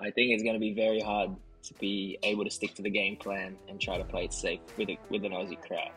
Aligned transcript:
I 0.00 0.10
think 0.10 0.32
it's 0.32 0.42
going 0.42 0.54
to 0.54 0.60
be 0.60 0.72
very 0.72 1.00
hard 1.00 1.30
to 1.64 1.74
be 1.74 2.18
able 2.22 2.44
to 2.44 2.50
stick 2.50 2.74
to 2.76 2.82
the 2.82 2.90
game 2.90 3.16
plan 3.16 3.56
and 3.68 3.80
try 3.80 3.98
to 3.98 4.04
play 4.04 4.24
it 4.24 4.32
safe 4.32 4.60
with 4.76 4.88
a, 4.88 4.98
with 5.10 5.24
an 5.24 5.32
Aussie 5.32 5.60
crowd. 5.60 5.90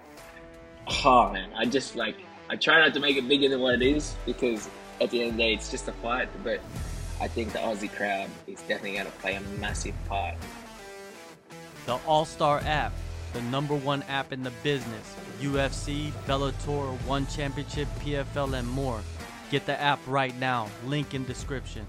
Oh 1.06 1.32
man, 1.32 1.52
I 1.56 1.66
just 1.66 1.96
like 1.96 2.16
I 2.50 2.56
try 2.56 2.80
not 2.80 2.94
to 2.96 3.00
make 3.00 3.16
it 3.16 3.28
bigger 3.28 3.48
than 3.48 3.60
what 3.60 3.76
it 3.76 3.84
is 3.84 4.16
because 4.26 4.68
at 5.00 5.12
the 5.12 5.22
end 5.22 5.32
of 5.32 5.38
the 5.38 5.44
day, 5.44 5.54
it's 5.54 5.70
just 5.70 5.88
a 5.88 5.92
fight. 5.94 6.30
But 6.44 6.60
I 7.22 7.28
think 7.28 7.54
the 7.54 7.60
Aussie 7.60 7.94
crowd 7.94 8.30
is 8.48 8.60
definitely 8.62 8.94
going 8.94 9.06
to 9.06 9.12
play 9.14 9.36
a 9.36 9.42
massive 9.60 9.96
part. 10.08 10.36
The 11.86 11.98
AllStar 12.00 12.66
app, 12.66 12.94
the 13.34 13.42
number 13.44 13.76
one 13.76 14.02
app 14.04 14.34
in 14.34 14.42
the 14.42 14.52
business. 14.64 15.16
UFC, 15.40 16.12
Bellator, 16.28 17.00
One 17.06 17.28
Championship, 17.28 17.88
PFL, 18.00 18.58
and 18.58 18.68
more. 18.68 19.02
Get 19.52 19.66
the 19.66 19.80
app 19.80 20.00
right 20.08 20.38
now. 20.40 20.68
Link 20.86 21.14
in 21.14 21.26
description. 21.26 21.86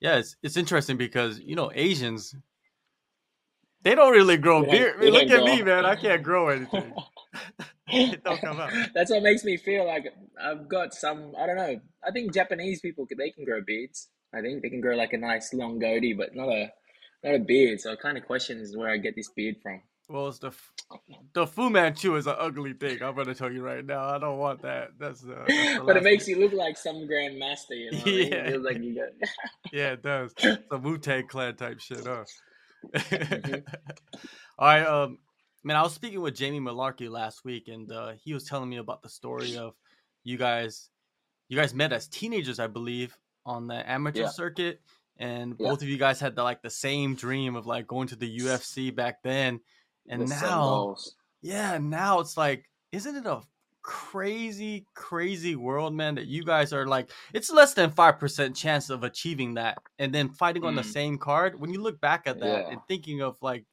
Yeah, 0.00 0.16
it's, 0.16 0.36
it's 0.42 0.56
interesting 0.56 0.96
because 0.96 1.40
you 1.40 1.56
know 1.56 1.70
Asians, 1.74 2.34
they 3.82 3.94
don't 3.94 4.12
really 4.12 4.36
grow 4.36 4.62
They 4.62 4.70
beard. 4.70 5.00
they 5.00 5.10
Look 5.10 5.22
at 5.22 5.28
don't 5.28 5.44
me, 5.44 5.62
man. 5.62 5.84
I 5.84 5.96
can't 5.96 6.22
grow 6.22 6.48
anything. 6.48 6.92
it 7.88 8.24
don't 8.24 8.40
come 8.40 8.58
out. 8.60 8.72
That's 8.94 9.10
what 9.10 9.22
makes 9.22 9.44
me 9.44 9.56
feel 9.56 9.86
like 9.86 10.12
I've 10.40 10.68
got 10.68 10.92
some. 10.92 11.32
I 11.38 11.46
don't 11.46 11.56
know. 11.56 11.80
I 12.06 12.10
think 12.10 12.34
Japanese 12.34 12.80
people 12.80 13.06
they 13.16 13.30
can 13.30 13.44
grow 13.44 13.60
beards. 13.64 14.08
I 14.34 14.40
think 14.40 14.62
they 14.62 14.70
can 14.70 14.80
grow 14.80 14.96
like 14.96 15.12
a 15.12 15.18
nice 15.18 15.54
long 15.54 15.78
goatee, 15.78 16.12
but 16.12 16.34
not 16.34 16.48
a 16.48 16.72
not 17.22 17.34
a 17.34 17.38
beard. 17.38 17.80
So 17.80 17.92
I 17.92 17.96
kind 17.96 18.18
of 18.18 18.26
question 18.26 18.58
is 18.58 18.76
where 18.76 18.90
I 18.90 18.96
get 18.98 19.14
this 19.14 19.30
beard 19.30 19.56
from. 19.62 19.82
Well, 20.08 20.28
it's 20.28 20.38
the 20.38 20.48
f- 20.48 20.72
the 21.32 21.46
Fu 21.48 21.68
Manchu 21.68 22.14
is 22.14 22.28
an 22.28 22.36
ugly 22.38 22.72
thing. 22.74 23.02
I'm 23.02 23.16
gonna 23.16 23.34
tell 23.34 23.52
you 23.52 23.60
right 23.62 23.84
now. 23.84 24.04
I 24.04 24.18
don't 24.18 24.38
want 24.38 24.62
that. 24.62 24.90
That's, 25.00 25.24
uh, 25.24 25.44
that's 25.48 25.84
but 25.84 25.96
it 25.96 26.04
makes 26.04 26.26
thing. 26.26 26.36
you 26.36 26.42
look 26.42 26.52
like 26.52 26.76
some 26.78 27.06
grand 27.08 27.38
master. 27.38 27.74
You 27.74 27.90
know, 27.92 27.98
what 27.98 28.06
I 28.06 28.10
mean? 28.12 28.28
Yeah. 28.30 28.36
it 28.36 28.50
feels 28.52 28.64
like 28.64 28.78
you 28.82 28.94
got. 28.94 29.28
Yeah, 29.72 29.92
it 29.92 30.02
does. 30.02 30.32
Some 30.38 30.82
Wu 30.82 30.98
Tang 30.98 31.26
Clan 31.26 31.56
type 31.56 31.80
shit, 31.80 32.06
huh? 32.06 32.24
Mhm. 32.94 33.64
All 34.58 34.68
right, 34.68 34.86
um, 34.86 35.18
man. 35.64 35.76
I 35.76 35.82
was 35.82 35.92
speaking 35.92 36.20
with 36.20 36.36
Jamie 36.36 36.60
Mullarkey 36.60 37.10
last 37.10 37.44
week, 37.44 37.66
and 37.68 37.90
uh, 37.90 38.12
he 38.22 38.32
was 38.32 38.44
telling 38.44 38.68
me 38.70 38.76
about 38.76 39.02
the 39.02 39.08
story 39.08 39.56
of 39.56 39.74
you 40.22 40.36
guys. 40.38 40.88
You 41.48 41.56
guys 41.56 41.74
met 41.74 41.92
as 41.92 42.06
teenagers, 42.06 42.58
I 42.60 42.68
believe, 42.68 43.16
on 43.44 43.66
the 43.66 43.88
amateur 43.90 44.20
Yeah. 44.22 44.28
circuit, 44.28 44.80
and 45.18 45.56
Yeah. 45.58 45.68
both 45.70 45.82
of 45.82 45.88
you 45.88 45.98
guys 45.98 46.20
had 46.20 46.36
the, 46.36 46.42
like 46.44 46.62
the 46.62 46.70
same 46.70 47.16
dream 47.16 47.56
of 47.56 47.66
like 47.66 47.86
going 47.88 48.06
to 48.08 48.16
the 48.16 48.38
UFC 48.38 48.94
back 48.94 49.22
then, 49.24 49.60
and 50.08 50.28
now 50.28 50.96
yeah, 51.42 51.78
now 51.78 52.20
it's 52.20 52.36
like, 52.36 52.64
isn't 52.92 53.16
it 53.16 53.26
a 53.26 53.40
crazy, 53.82 54.84
crazy 54.94 55.54
world, 55.56 55.94
man? 55.94 56.16
That 56.16 56.26
you 56.26 56.44
guys 56.44 56.72
are 56.72 56.86
like, 56.86 57.10
it's 57.32 57.50
less 57.50 57.74
than 57.74 57.90
five 57.90 58.18
percent 58.18 58.56
chance 58.56 58.90
of 58.90 59.04
achieving 59.04 59.54
that, 59.54 59.78
and 59.98 60.12
then 60.12 60.28
fighting 60.28 60.64
on 60.64 60.74
the 60.74 60.82
Mm. 60.82 60.92
same 60.92 61.18
card. 61.18 61.60
When 61.60 61.72
you 61.72 61.80
look 61.82 62.00
back 62.00 62.26
at 62.26 62.40
that 62.40 62.64
Yeah. 62.66 62.72
and 62.72 62.80
thinking 62.88 63.22
of 63.22 63.36
like 63.42 63.64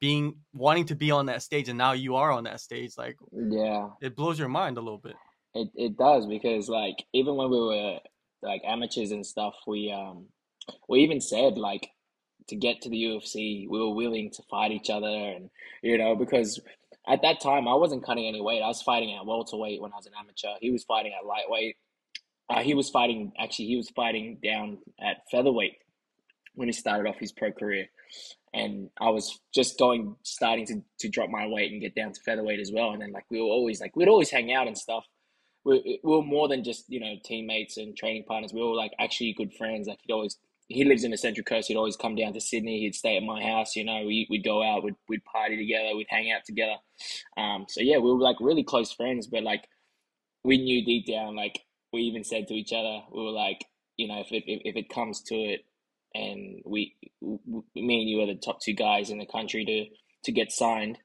being 0.00 0.36
wanting 0.52 0.84
to 0.86 0.94
be 0.94 1.10
on 1.10 1.26
that 1.26 1.42
stage, 1.42 1.68
and 1.68 1.78
now 1.78 1.92
you 1.92 2.16
are 2.16 2.30
on 2.30 2.44
that 2.44 2.60
stage, 2.60 2.98
like 2.98 3.16
Yeah. 3.32 3.90
it 4.00 4.14
blows 4.14 4.38
your 4.38 4.48
mind 4.48 4.76
a 4.76 4.80
little 4.82 4.98
bit. 4.98 5.16
It 5.54 5.70
it 5.74 5.96
does 5.96 6.26
because 6.26 6.68
like 6.68 7.06
even 7.14 7.36
when 7.36 7.50
we 7.50 7.58
were 7.58 7.98
like 8.42 8.62
amateurs 8.64 9.10
and 9.10 9.24
stuff, 9.24 9.54
we 9.66 9.90
um 9.90 10.26
we 10.88 11.00
even 11.00 11.20
said 11.20 11.56
like 11.56 11.88
to 12.48 12.56
get 12.56 12.82
to 12.82 12.90
the 12.90 13.02
UFC, 13.02 13.68
we 13.68 13.78
were 13.78 13.94
willing 13.94 14.30
to 14.30 14.42
fight 14.50 14.72
each 14.72 14.90
other 14.90 15.08
and 15.08 15.50
you 15.82 15.98
know 15.98 16.14
because 16.16 16.60
at 17.08 17.22
that 17.22 17.40
time 17.40 17.68
I 17.68 17.74
wasn't 17.74 18.04
cutting 18.04 18.26
any 18.26 18.40
weight. 18.40 18.62
I 18.62 18.68
was 18.68 18.82
fighting 18.82 19.14
at 19.14 19.26
welterweight 19.26 19.80
when 19.80 19.92
I 19.92 19.96
was 19.96 20.06
an 20.06 20.12
amateur. 20.18 20.58
He 20.60 20.70
was 20.70 20.84
fighting 20.84 21.12
at 21.18 21.26
lightweight. 21.26 21.76
Uh, 22.48 22.62
he 22.62 22.74
was 22.74 22.90
fighting 22.90 23.32
actually 23.38 23.66
he 23.66 23.76
was 23.76 23.90
fighting 23.90 24.38
down 24.42 24.78
at 25.00 25.18
featherweight 25.30 25.78
when 26.54 26.68
he 26.68 26.72
started 26.72 27.08
off 27.08 27.18
his 27.18 27.32
pro 27.32 27.52
career. 27.52 27.86
And 28.54 28.88
I 28.98 29.10
was 29.10 29.38
just 29.54 29.78
going 29.78 30.16
starting 30.22 30.66
to, 30.66 30.82
to 31.00 31.08
drop 31.10 31.28
my 31.28 31.46
weight 31.46 31.72
and 31.72 31.80
get 31.80 31.94
down 31.94 32.12
to 32.12 32.20
featherweight 32.20 32.60
as 32.60 32.72
well. 32.72 32.90
And 32.92 33.02
then 33.02 33.12
like 33.12 33.26
we 33.30 33.40
were 33.40 33.48
always 33.48 33.80
like 33.80 33.94
we'd 33.96 34.08
always 34.08 34.30
hang 34.30 34.52
out 34.52 34.66
and 34.66 34.78
stuff 34.78 35.04
we, 35.66 36.00
we 36.04 36.10
were 36.12 36.22
more 36.22 36.48
than 36.48 36.62
just 36.62 36.84
you 36.88 37.00
know 37.00 37.14
teammates 37.24 37.76
and 37.76 37.96
training 37.96 38.24
partners. 38.26 38.52
We 38.54 38.62
were 38.62 38.74
like 38.74 38.92
actually 38.98 39.34
good 39.36 39.52
friends. 39.52 39.88
Like 39.88 39.98
he'd 40.02 40.12
always 40.12 40.38
he 40.68 40.84
lives 40.84 41.04
in 41.04 41.10
the 41.10 41.18
Central 41.18 41.44
Coast. 41.44 41.68
He'd 41.68 41.76
always 41.76 41.96
come 41.96 42.14
down 42.14 42.32
to 42.34 42.40
Sydney. 42.40 42.80
He'd 42.80 42.94
stay 42.94 43.16
at 43.16 43.22
my 43.22 43.42
house. 43.42 43.76
You 43.76 43.84
know, 43.84 44.04
we 44.06 44.26
we'd 44.30 44.44
go 44.44 44.62
out. 44.62 44.82
We'd 44.84 44.96
we'd 45.08 45.24
party 45.24 45.56
together. 45.56 45.96
We'd 45.96 46.08
hang 46.10 46.30
out 46.32 46.44
together. 46.46 46.76
Um, 47.36 47.66
so 47.68 47.82
yeah, 47.82 47.98
we 47.98 48.12
were 48.12 48.20
like 48.20 48.36
really 48.40 48.64
close 48.64 48.92
friends. 48.92 49.26
But 49.26 49.42
like 49.42 49.64
we 50.44 50.58
knew 50.58 50.84
deep 50.84 51.06
down, 51.06 51.36
like 51.36 51.60
we 51.92 52.00
even 52.02 52.24
said 52.24 52.48
to 52.48 52.54
each 52.54 52.72
other, 52.72 53.00
we 53.12 53.22
were 53.22 53.30
like, 53.30 53.64
you 53.96 54.08
know, 54.08 54.20
if 54.20 54.32
it 54.32 54.44
if, 54.46 54.62
if 54.64 54.76
it 54.76 54.88
comes 54.88 55.22
to 55.22 55.34
it, 55.34 55.64
and 56.14 56.62
we, 56.64 56.96
w 57.22 57.64
me 57.74 58.00
and 58.00 58.10
you 58.10 58.20
are 58.22 58.26
the 58.26 58.34
top 58.34 58.60
two 58.60 58.74
guys 58.74 59.10
in 59.10 59.18
the 59.18 59.26
country 59.26 59.64
to 59.64 59.86
to 60.24 60.32
get 60.32 60.52
signed 60.52 60.98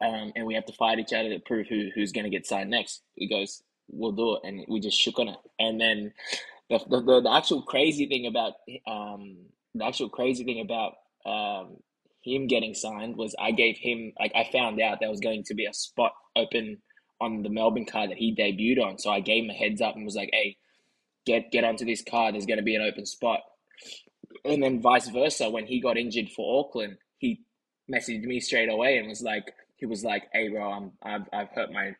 um, 0.00 0.32
and 0.34 0.46
we 0.46 0.54
have 0.54 0.66
to 0.66 0.72
fight 0.72 0.98
each 0.98 1.12
other 1.12 1.28
to 1.28 1.40
prove 1.40 1.66
who 1.68 1.90
who's 1.94 2.12
going 2.12 2.24
to 2.24 2.30
get 2.30 2.46
signed 2.46 2.70
next. 2.70 3.02
He 3.14 3.28
goes, 3.28 3.62
"We'll 3.88 4.12
do 4.12 4.36
it," 4.36 4.42
and 4.44 4.64
we 4.68 4.80
just 4.80 4.98
shook 4.98 5.18
on 5.18 5.28
it. 5.28 5.38
And 5.58 5.80
then 5.80 6.12
the 6.70 6.78
the, 6.88 7.20
the, 7.22 7.32
actual 7.32 7.62
crazy 7.62 8.06
thing 8.06 8.26
about 8.26 8.54
um, 8.86 9.36
the 9.74 9.84
actual 9.84 10.08
crazy 10.08 10.44
thing 10.44 10.60
about 10.60 10.94
um, 11.26 11.76
him 12.22 12.46
getting 12.46 12.74
signed 12.74 13.16
was 13.16 13.34
I 13.38 13.50
gave 13.50 13.76
him 13.76 14.12
like 14.18 14.32
I 14.34 14.48
found 14.52 14.80
out 14.80 14.98
there 15.00 15.10
was 15.10 15.20
going 15.20 15.42
to 15.44 15.54
be 15.54 15.66
a 15.66 15.74
spot 15.74 16.12
open 16.36 16.78
on 17.20 17.42
the 17.42 17.50
Melbourne 17.50 17.86
card 17.86 18.10
that 18.10 18.16
he 18.16 18.34
debuted 18.34 18.82
on, 18.82 18.98
so 18.98 19.10
I 19.10 19.20
gave 19.20 19.44
him 19.44 19.50
a 19.50 19.54
heads 19.54 19.80
up 19.80 19.96
and 19.96 20.04
was 20.04 20.14
like, 20.14 20.30
"Hey, 20.32 20.56
get 21.26 21.50
get 21.50 21.64
onto 21.64 21.84
this 21.84 22.02
card. 22.08 22.34
There's 22.34 22.46
going 22.46 22.58
to 22.58 22.64
be 22.64 22.76
an 22.76 22.82
open 22.82 23.04
spot." 23.04 23.40
And 24.44 24.62
then 24.62 24.80
vice 24.80 25.08
versa, 25.08 25.50
when 25.50 25.66
he 25.66 25.80
got 25.80 25.98
injured 25.98 26.30
for 26.30 26.60
Auckland, 26.60 26.96
he 27.18 27.40
messaged 27.92 28.22
me 28.22 28.38
straight 28.40 28.70
away 28.70 28.96
and 28.96 29.08
was 29.08 29.22
like, 29.22 29.52
he 29.76 29.86
was 29.86 30.04
like, 30.04 30.28
"Hey, 30.32 30.48
bro, 30.48 30.70
I'm 30.70 30.92
I've 31.02 31.28
I've 31.32 31.48
hurt 31.48 31.72
my, 31.72 31.94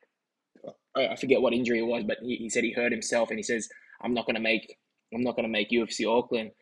I 0.97 1.09
I 1.09 1.17
forget 1.17 1.43
what 1.43 1.53
injury 1.53 1.81
it 1.81 1.87
was, 1.87 2.05
but 2.05 2.19
he, 2.23 2.37
he 2.37 2.49
said 2.49 2.63
he 2.63 2.73
hurt 2.73 2.93
himself, 2.93 3.31
and 3.31 3.39
he 3.39 3.43
says 3.43 3.69
I'm 4.01 4.15
not 4.15 4.27
gonna 4.27 4.41
make 4.41 4.77
I'm 5.15 5.23
not 5.23 5.37
gonna 5.37 5.49
make 5.49 5.71
UFC 5.71 6.07
Auckland. 6.07 6.53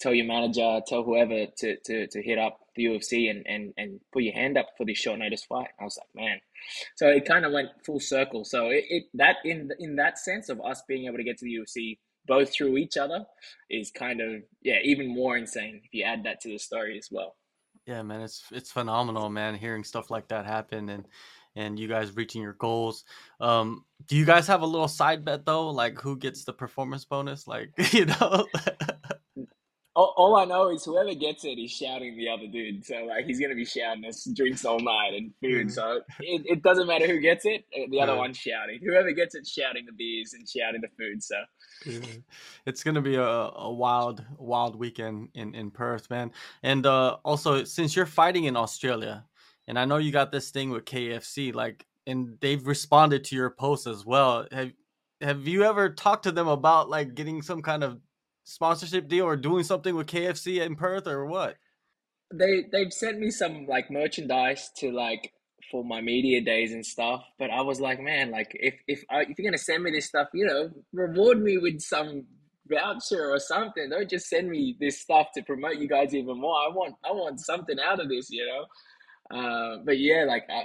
Tell 0.00 0.12
your 0.12 0.26
manager, 0.26 0.80
tell 0.86 1.04
whoever 1.04 1.46
to 1.46 1.76
to 1.84 2.06
to 2.06 2.22
hit 2.22 2.38
up 2.38 2.58
the 2.76 2.84
UFC 2.84 3.30
and 3.30 3.46
and 3.46 3.72
and 3.76 4.00
put 4.12 4.22
your 4.22 4.34
hand 4.34 4.58
up 4.58 4.68
for 4.76 4.84
this 4.84 4.98
short 4.98 5.18
notice 5.18 5.44
fight." 5.44 5.68
I 5.80 5.84
was 5.84 5.98
like, 5.98 6.24
man, 6.24 6.40
so 6.96 7.08
it 7.08 7.24
kind 7.24 7.44
of 7.44 7.52
went 7.52 7.68
full 7.84 8.00
circle. 8.00 8.44
So 8.44 8.68
it, 8.68 8.84
it 8.88 9.04
that 9.14 9.36
in 9.44 9.70
in 9.78 9.96
that 9.96 10.18
sense 10.18 10.48
of 10.48 10.60
us 10.60 10.82
being 10.88 11.06
able 11.06 11.18
to 11.18 11.24
get 11.24 11.38
to 11.38 11.44
the 11.44 11.54
UFC 11.54 11.98
both 12.26 12.52
through 12.52 12.78
each 12.78 12.96
other 12.96 13.26
is 13.70 13.90
kind 13.90 14.20
of 14.20 14.42
yeah 14.62 14.78
even 14.82 15.14
more 15.14 15.36
insane 15.36 15.80
if 15.84 15.92
you 15.92 16.04
add 16.04 16.24
that 16.24 16.40
to 16.40 16.48
the 16.48 16.58
story 16.58 16.98
as 16.98 17.08
well. 17.10 17.36
Yeah, 17.86 18.02
man, 18.02 18.22
it's 18.22 18.44
it's 18.50 18.72
phenomenal, 18.72 19.28
man. 19.28 19.54
Hearing 19.54 19.84
stuff 19.84 20.10
like 20.10 20.28
that 20.28 20.46
happen 20.46 20.88
and 20.88 21.06
and 21.56 21.78
you 21.78 21.86
guys 21.86 22.16
reaching 22.16 22.42
your 22.42 22.54
goals. 22.54 23.04
Um, 23.40 23.84
do 24.06 24.16
you 24.16 24.24
guys 24.24 24.46
have 24.48 24.62
a 24.62 24.66
little 24.66 24.88
side 24.88 25.24
bet 25.24 25.44
though? 25.44 25.68
Like 25.70 26.00
who 26.00 26.16
gets 26.16 26.44
the 26.44 26.52
performance 26.52 27.04
bonus? 27.04 27.46
Like 27.46 27.70
you 27.92 28.06
know. 28.06 28.46
All, 29.96 30.12
all 30.16 30.36
I 30.36 30.44
know 30.44 30.70
is 30.70 30.84
whoever 30.84 31.14
gets 31.14 31.44
it 31.44 31.58
is 31.58 31.70
shouting 31.70 32.16
the 32.16 32.28
other 32.28 32.46
dude. 32.48 32.84
So 32.84 33.04
like 33.04 33.26
he's 33.26 33.38
gonna 33.40 33.54
be 33.54 33.64
shouting 33.64 34.04
us 34.04 34.24
drinks 34.34 34.64
all 34.64 34.80
night 34.80 35.14
and 35.14 35.32
food. 35.40 35.68
Mhm. 35.68 35.70
So 35.70 36.00
it, 36.20 36.42
it 36.46 36.62
doesn't 36.62 36.86
matter 36.88 37.06
who 37.06 37.20
gets 37.20 37.44
it. 37.46 37.64
uh, 37.76 37.86
The 37.90 38.00
other 38.00 38.12
Yeah. 38.14 38.18
one's 38.18 38.36
shouting. 38.36 38.80
Whoever 38.84 39.12
gets 39.12 39.34
it, 39.36 39.46
shouting 39.46 39.86
the 39.86 39.92
beers 39.92 40.32
and 40.32 40.48
shouting 40.48 40.80
the 40.80 40.88
food. 40.98 41.22
So 41.22 41.36
It's 42.66 42.82
gonna 42.82 43.02
be 43.02 43.14
a, 43.16 43.22
a 43.22 43.72
wild, 43.72 44.24
wild 44.38 44.76
weekend 44.76 45.28
in 45.34 45.54
in 45.54 45.70
Perth, 45.70 46.10
man. 46.10 46.32
And 46.62 46.86
uh, 46.86 47.18
also, 47.24 47.62
since 47.64 47.94
you're 47.94 48.06
fighting 48.06 48.44
in 48.44 48.56
Australia, 48.56 49.24
and 49.68 49.78
I 49.78 49.84
know 49.84 49.98
you 49.98 50.10
got 50.12 50.32
this 50.32 50.50
thing 50.50 50.70
with 50.70 50.84
KFC, 50.86 51.54
like, 51.54 51.86
and 52.06 52.36
they've 52.40 52.66
responded 52.66 53.24
to 53.24 53.36
your 53.36 53.50
post 53.50 53.86
as 53.86 54.04
well. 54.04 54.46
Have 54.50 54.72
Have 55.20 55.46
you 55.46 55.62
ever 55.64 55.88
talked 55.90 56.24
to 56.24 56.32
them 56.32 56.48
about 56.48 56.88
like 56.90 57.14
getting 57.14 57.42
some 57.42 57.62
kind 57.62 57.84
of 57.84 58.00
sponsorship 58.44 59.08
deal 59.08 59.24
or 59.24 59.36
doing 59.36 59.64
something 59.64 59.94
with 59.94 60.06
KFC 60.06 60.64
in 60.64 60.76
Perth 60.76 61.06
or 61.06 61.26
what? 61.26 61.56
they 62.38 62.64
they've 62.70 62.92
sent 62.92 63.18
me 63.18 63.30
some 63.30 63.66
like 63.66 63.90
merchandise 63.90 64.70
to 64.78 64.90
like 64.90 65.32
for 65.70 65.84
my 65.84 66.00
media 66.00 66.40
days 66.40 66.72
and 66.72 66.84
stuff. 66.84 67.22
But 67.38 67.50
I 67.50 67.62
was 67.62 67.80
like, 67.80 68.00
man, 68.00 68.30
like 68.30 68.50
if 68.54 68.74
if 68.86 69.04
I, 69.10 69.22
if 69.22 69.38
you're 69.38 69.46
gonna 69.46 69.58
send 69.58 69.82
me 69.82 69.90
this 69.90 70.06
stuff, 70.06 70.28
you 70.34 70.46
know, 70.46 70.70
reward 70.92 71.40
me 71.40 71.58
with 71.58 71.80
some 71.80 72.26
voucher 72.66 73.30
or 73.30 73.38
something. 73.38 73.90
Don't 73.90 74.08
just 74.08 74.28
send 74.28 74.48
me 74.48 74.76
this 74.80 75.00
stuff 75.00 75.28
to 75.34 75.42
promote 75.42 75.76
you 75.76 75.88
guys 75.88 76.14
even 76.14 76.40
more. 76.40 76.56
I 76.56 76.68
want 76.68 76.94
I 77.04 77.12
want 77.12 77.40
something 77.40 77.76
out 77.84 78.00
of 78.00 78.08
this, 78.08 78.30
you 78.30 78.46
know. 78.46 79.36
Uh, 79.36 79.78
but 79.84 79.98
yeah, 79.98 80.24
like 80.26 80.44
I, 80.50 80.64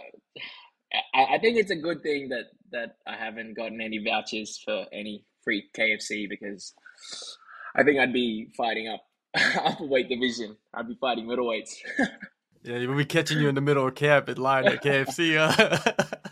I 1.14 1.36
I 1.36 1.40
think 1.40 1.58
it's 1.58 1.72
a 1.72 1.76
good 1.76 2.02
thing 2.02 2.30
that 2.30 2.46
that 2.72 2.98
I 3.08 3.16
haven't 3.16 3.56
gotten 3.56 3.82
any 3.82 4.04
vouchers 4.04 4.62
for 4.64 4.86
any 4.94 5.26
free 5.44 5.70
KFC 5.78 6.30
because 6.30 6.74
I 7.76 7.84
think 7.84 8.00
I'd 8.00 8.14
be 8.14 8.50
fighting 8.58 8.88
up 8.88 9.02
upper 9.64 9.86
weight 9.86 10.10
division. 10.10 10.58
I'd 10.74 10.88
be 10.88 10.98
fighting 11.00 11.26
middleweights. 11.26 11.74
Yeah, 12.62 12.78
we'll 12.88 12.98
be 12.98 13.06
catching 13.06 13.40
you 13.40 13.48
in 13.48 13.56
the 13.56 13.62
middle 13.62 13.88
of 13.88 13.96
camp 13.96 14.28
in 14.28 14.36
line 14.36 14.68
at 14.68 14.84
KFC. 14.84 15.38
Uh. 15.38 15.92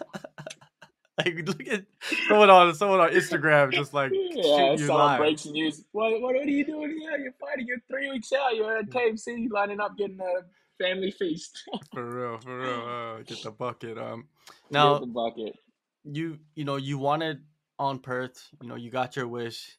Like 1.18 1.48
look 1.48 1.68
at 1.68 1.84
someone 2.28 2.50
on 2.52 2.76
someone 2.76 3.00
on 3.00 3.10
Instagram 3.10 3.72
just 3.74 3.92
like 3.92 4.12
yeah, 4.14 4.74
you 4.74 4.78
someone 4.78 5.06
live. 5.08 5.20
breaks 5.20 5.44
the 5.46 5.52
news. 5.52 5.84
What, 5.92 6.12
what, 6.12 6.22
what 6.22 6.36
are 6.36 6.44
you 6.44 6.64
doing 6.64 6.96
here? 7.00 7.18
You're 7.18 7.34
fighting. 7.40 7.66
You're 7.68 7.82
three 7.90 8.12
weeks 8.12 8.32
out. 8.34 8.56
You're 8.56 8.78
at 8.78 8.90
KFC 8.92 9.50
lining 9.50 9.80
up 9.80 9.98
getting 9.98 10.20
a 10.20 10.44
family 10.78 11.10
feast. 11.10 11.64
for 11.92 12.06
real, 12.06 12.38
for 12.38 12.60
real. 12.60 12.82
Uh, 12.88 13.24
get 13.24 13.42
the 13.42 13.50
bucket. 13.50 13.98
Um, 13.98 14.28
Get 14.46 14.56
now 14.72 15.00
the 15.00 15.08
bucket. 15.08 15.56
you 16.04 16.38
you 16.54 16.66
know 16.66 16.76
you 16.76 17.00
wanted 17.00 17.42
on 17.80 17.98
Perth. 17.98 18.50
You 18.62 18.68
know 18.70 18.76
you 18.76 18.92
got 18.92 19.16
your 19.16 19.28
wish. 19.28 19.76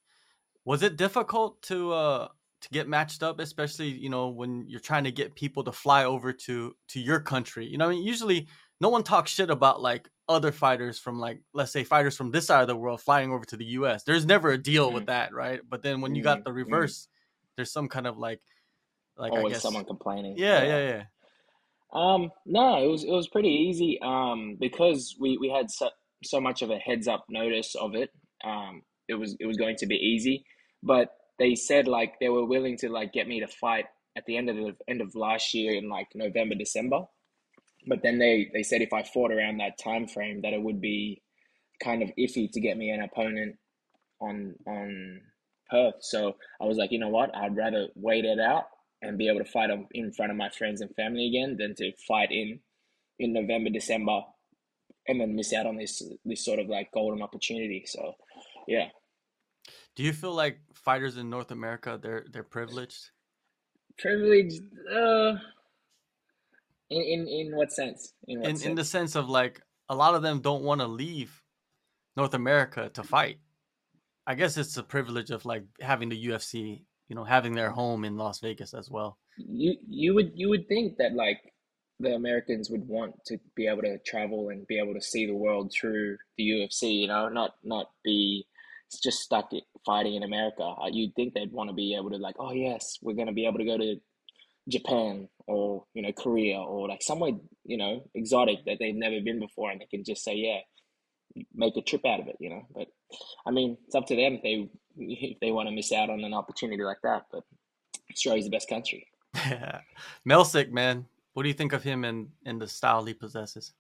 Was 0.69 0.83
it 0.83 0.97
difficult 0.97 1.63
to 1.63 1.93
uh 1.93 2.29
to 2.61 2.69
get 2.71 2.89
matched 2.89 3.23
up, 3.23 3.41
especially 3.41 3.89
you 3.89 4.11
know 4.11 4.29
when 4.29 4.67
you're 4.69 4.81
trying 4.81 5.05
to 5.05 5.13
get 5.13 5.35
people 5.35 5.65
to 5.65 5.73
fly 5.73 6.05
over 6.05 6.31
to 6.47 6.77
to 6.89 7.01
your 7.01 7.21
country? 7.21 7.67
You 7.67 7.79
know, 7.79 7.87
I 7.89 7.93
mean, 7.95 8.03
usually 8.05 8.49
no 8.81 8.91
one 8.91 9.03
talks 9.03 9.31
shit 9.31 9.49
about 9.51 9.81
like 9.81 10.11
other 10.29 10.53
fighters 10.53 10.99
from 10.99 11.19
like 11.19 11.41
let's 11.55 11.73
say 11.73 11.85
fighters 11.85 12.19
from 12.19 12.33
this 12.33 12.47
side 12.49 12.61
of 12.61 12.69
the 12.69 12.77
world 12.77 13.01
flying 13.01 13.33
over 13.33 13.47
to 13.47 13.57
the 13.57 13.65
U.S. 13.81 14.05
There's 14.05 14.27
never 14.27 14.51
a 14.51 14.59
deal 14.59 14.93
with 14.93 15.07
that, 15.07 15.33
right? 15.33 15.61
But 15.67 15.83
then 15.83 16.03
when 16.03 16.15
you 16.15 16.23
got 16.23 16.41
Mhm, 16.41 16.45
the 16.45 16.53
mhm. 16.53 16.55
reverse, 16.55 17.09
there's 17.57 17.73
some 17.73 17.89
kind 17.89 18.07
of 18.07 18.19
like 18.19 18.43
like 19.17 19.37
I 19.39 19.45
Always 19.45 19.47
guess 19.47 19.63
someone 19.63 19.85
complaining. 19.87 20.37
yeah, 20.37 20.63
yeah, 20.63 20.89
yeah. 20.89 21.05
Um, 21.93 22.31
no, 22.45 22.83
it 22.83 22.87
was 22.87 23.05
it 23.05 23.11
was 23.11 23.29
pretty 23.29 23.49
easy. 23.49 23.99
Um, 24.03 24.57
because 24.61 25.17
we 25.19 25.39
we 25.39 25.49
had 25.49 25.71
so, 25.71 25.91
so 26.25 26.41
much 26.41 26.63
of 26.63 26.71
a 26.71 26.79
heads 26.79 27.09
up 27.09 27.25
notice 27.29 27.75
of 27.75 27.95
it. 27.95 28.11
Um, 28.45 28.83
it 29.09 29.15
was 29.15 29.37
it 29.41 29.47
was 29.47 29.57
going 29.57 29.77
to 29.77 29.87
be 29.87 29.97
easy, 29.97 30.45
but 30.83 31.11
they 31.39 31.55
said 31.55 31.87
like 31.87 32.19
they 32.21 32.29
were 32.29 32.45
willing 32.45 32.77
to 32.79 32.89
like 32.89 33.13
get 33.13 33.29
me 33.29 33.41
to 33.41 33.47
fight 33.47 33.87
at 34.17 34.27
the 34.27 34.37
end 34.37 34.51
of 34.51 34.57
the 34.57 34.75
end 34.89 35.01
of 35.01 35.15
last 35.15 35.55
year 35.55 35.75
in 35.75 35.89
like 35.89 36.09
November 36.15 36.55
December. 36.55 37.05
But 37.87 38.03
then 38.03 38.19
they 38.19 38.51
they 38.53 38.63
said 38.63 38.83
if 38.83 38.93
I 38.93 39.03
fought 39.03 39.33
around 39.33 39.59
that 39.59 39.79
time 39.79 40.07
frame 40.07 40.43
that 40.43 40.53
it 40.53 40.63
would 40.63 40.81
be 40.81 41.23
kind 41.83 42.03
of 42.03 42.11
iffy 42.19 42.51
to 42.53 42.61
get 42.61 42.77
me 42.77 42.91
an 42.91 43.03
opponent 43.03 43.57
on 44.21 44.55
on 44.67 45.21
Perth. 45.71 45.97
So 46.01 46.37
I 46.61 46.65
was 46.65 46.77
like, 46.77 46.93
you 46.93 46.99
know 46.99 47.09
what? 47.09 47.35
I'd 47.35 47.57
rather 47.57 47.89
wait 47.95 48.25
it 48.25 48.41
out 48.41 48.65
and 49.03 49.19
be 49.19 49.29
able 49.29 49.39
to 49.39 49.51
fight 49.51 49.71
in 49.93 50.13
front 50.13 50.33
of 50.33 50.37
my 50.37 50.49
friends 50.51 50.81
and 50.81 50.95
family 50.97 51.29
again 51.29 51.57
than 51.59 51.75
to 51.77 51.93
fight 52.07 52.33
in 52.33 52.61
in 53.19 53.33
November, 53.33 53.71
December, 53.71 54.21
and 55.07 55.21
then 55.21 55.35
miss 55.37 55.53
out 55.53 55.67
on 55.67 55.77
this 55.77 56.03
this 56.25 56.45
sort 56.45 56.59
of 56.59 56.69
like 56.69 56.93
golden 56.93 57.23
opportunity. 57.23 57.85
So 57.87 58.15
yeah, 58.67 58.89
Do 59.95 60.03
you 60.03 60.13
feel 60.13 60.35
like 60.35 60.61
fighters 60.75 61.17
in 61.17 61.31
North 61.31 61.51
America 61.51 61.99
they're 62.01 62.25
they're 62.31 62.45
privileged? 62.45 63.11
privileged. 63.99 64.63
Uh, 64.91 65.37
in 66.91 67.03
in 67.03 67.29
in 67.29 67.57
what 67.57 67.73
sense? 67.73 68.15
In 68.27 68.41
what 68.41 68.55
In 68.55 68.61
in 68.63 68.75
the 68.75 68.85
sense? 68.85 68.91
sense 68.91 69.15
of 69.15 69.29
like 69.29 69.63
a 69.89 69.95
lot 69.95 70.15
of 70.17 70.23
them 70.23 70.41
don't 70.41 70.65
want 70.65 70.81
to 70.81 70.87
leave 70.89 71.45
North 72.17 72.35
America 72.35 72.91
to 72.91 73.03
fight. 73.05 73.41
I 74.27 74.35
guess 74.37 74.57
it's 74.57 74.75
the 74.75 74.85
privilege 74.85 75.31
of 75.31 75.45
like 75.47 75.65
having 75.81 76.09
the 76.11 76.27
UFC, 76.29 76.87
you 77.09 77.17
know, 77.17 77.25
having 77.25 77.55
their 77.55 77.71
home 77.71 78.05
in 78.05 78.17
Las 78.17 78.41
Vegas 78.41 78.75
as 78.75 78.91
well. 78.91 79.19
You 79.37 79.77
you 79.87 80.15
would 80.15 80.33
you 80.35 80.49
would 80.49 80.69
think 80.69 80.97
that 80.99 81.15
like 81.15 81.41
the 82.01 82.15
Americans 82.15 82.71
would 82.71 82.87
want 82.87 83.15
to 83.27 83.39
be 83.55 83.67
able 83.67 83.83
to 83.83 83.99
travel 83.99 84.51
and 84.51 84.67
be 84.67 84.79
able 84.79 84.95
to 84.95 85.01
see 85.01 85.27
the 85.27 85.35
world 85.35 85.73
through 85.73 86.19
the 86.37 86.45
UFC, 86.51 87.01
you 87.03 87.09
know, 87.09 87.29
not 87.29 87.55
not 87.63 87.91
be 88.05 88.47
just 88.97 89.21
stuck 89.21 89.51
fighting 89.85 90.15
in 90.15 90.23
America. 90.23 90.63
Uh, 90.63 90.89
You'd 90.91 91.15
think 91.15 91.35
they'd 91.35 91.53
want 91.53 91.71
to 91.71 91.75
be 91.75 91.95
able 91.95 92.11
to 92.11 92.17
like, 92.17 92.37
oh 92.39 92.53
yes, 92.53 92.99
we're 93.03 93.17
gonna 93.17 93.33
be 93.33 93.47
able 93.47 93.59
to 93.59 93.65
go 93.65 93.77
to 93.77 93.97
Japan 94.69 95.29
or 95.47 95.85
you 95.95 96.03
know 96.03 96.13
Korea 96.13 96.59
or 96.59 96.89
like 96.89 97.03
somewhere 97.03 97.33
you 97.65 97.77
know 97.77 98.03
exotic 98.15 98.65
that 98.67 98.79
they've 98.79 98.95
never 98.95 99.21
been 99.21 99.41
before, 99.41 99.71
and 99.71 99.81
they 99.81 99.87
can 99.87 100.05
just 100.05 100.25
say 100.25 100.35
yeah, 100.35 100.59
make 101.55 101.77
a 101.77 101.83
trip 101.83 102.05
out 102.07 102.21
of 102.21 102.29
it, 102.29 102.37
you 102.41 102.51
know. 102.51 102.63
But 102.75 102.89
I 103.47 103.51
mean, 103.51 103.77
it's 103.87 103.95
up 103.95 104.07
to 104.07 104.17
them 104.17 104.35
if 104.35 104.43
they 104.43 104.69
if 104.97 105.41
they 105.41 105.53
want 105.53 105.69
to 105.69 105.75
miss 105.75 105.93
out 105.93 106.11
on 106.11 106.25
an 106.25 106.35
opportunity 106.35 106.83
like 106.83 107.01
that. 107.03 107.25
But 107.31 107.45
Australia's 108.11 108.47
the 108.47 108.51
best 108.51 108.69
country. 108.69 109.07
Yeah. 109.35 109.81
Melsik, 110.29 110.71
man, 110.71 111.07
what 111.35 111.43
do 111.43 111.49
you 111.49 111.55
think 111.55 111.73
of 111.73 111.83
him 111.83 112.05
and 112.05 112.29
and 112.47 112.61
the 112.61 112.69
style 112.69 113.05
he 113.05 113.15
possesses? 113.15 113.73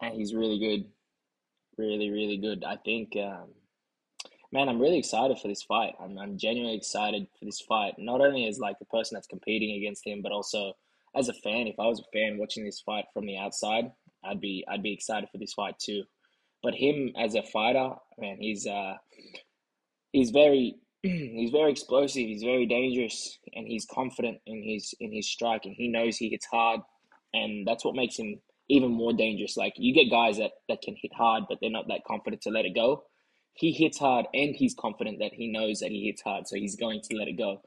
And 0.00 0.14
he's 0.14 0.34
really 0.34 0.58
good, 0.58 0.84
really, 1.76 2.10
really 2.10 2.36
good. 2.36 2.62
I 2.64 2.76
think, 2.84 3.16
um, 3.16 3.48
man, 4.52 4.68
I'm 4.68 4.80
really 4.80 4.98
excited 4.98 5.38
for 5.38 5.48
this 5.48 5.62
fight. 5.62 5.94
I'm, 6.02 6.18
I'm 6.18 6.38
genuinely 6.38 6.76
excited 6.76 7.26
for 7.38 7.44
this 7.44 7.60
fight. 7.60 7.94
Not 7.98 8.20
only 8.20 8.46
as 8.46 8.58
like 8.58 8.78
the 8.78 8.86
person 8.86 9.14
that's 9.14 9.26
competing 9.26 9.76
against 9.76 10.06
him, 10.06 10.20
but 10.22 10.32
also 10.32 10.72
as 11.16 11.28
a 11.28 11.34
fan. 11.34 11.66
If 11.66 11.78
I 11.78 11.86
was 11.86 12.00
a 12.00 12.16
fan 12.16 12.38
watching 12.38 12.64
this 12.64 12.80
fight 12.80 13.06
from 13.12 13.26
the 13.26 13.36
outside, 13.36 13.90
I'd 14.24 14.40
be 14.40 14.64
I'd 14.68 14.82
be 14.82 14.92
excited 14.92 15.28
for 15.30 15.38
this 15.38 15.54
fight 15.54 15.78
too. 15.78 16.04
But 16.62 16.74
him 16.74 17.12
as 17.16 17.34
a 17.34 17.42
fighter, 17.42 17.90
man, 18.18 18.38
he's 18.40 18.66
uh, 18.66 18.94
he's 20.12 20.30
very 20.30 20.76
he's 21.02 21.50
very 21.50 21.70
explosive. 21.70 22.26
He's 22.26 22.42
very 22.42 22.66
dangerous, 22.66 23.38
and 23.54 23.66
he's 23.66 23.86
confident 23.86 24.38
in 24.46 24.62
his 24.62 24.94
in 25.00 25.12
his 25.12 25.28
strike, 25.30 25.64
and 25.64 25.74
he 25.76 25.88
knows 25.88 26.16
he 26.16 26.30
hits 26.30 26.46
hard, 26.46 26.80
and 27.32 27.66
that's 27.66 27.84
what 27.84 27.94
makes 27.94 28.16
him 28.16 28.40
even 28.68 28.90
more 28.90 29.12
dangerous. 29.12 29.56
Like 29.56 29.74
you 29.76 29.94
get 29.94 30.10
guys 30.10 30.38
that 30.38 30.52
that 30.68 30.82
can 30.82 30.96
hit 31.00 31.12
hard, 31.14 31.44
but 31.48 31.58
they're 31.60 31.70
not 31.70 31.88
that 31.88 32.04
confident 32.06 32.42
to 32.42 32.50
let 32.50 32.64
it 32.64 32.74
go. 32.74 33.04
He 33.58 33.72
hits 33.72 33.98
hard, 33.98 34.26
and 34.32 34.54
he's 34.54 34.74
confident 34.74 35.18
that 35.18 35.34
he 35.34 35.48
knows 35.48 35.80
that 35.80 35.90
he 35.90 36.06
hits 36.06 36.22
hard, 36.22 36.46
so 36.46 36.54
he's 36.54 36.76
going 36.76 37.00
to 37.02 37.16
let 37.16 37.26
it 37.26 37.36
go. 37.36 37.60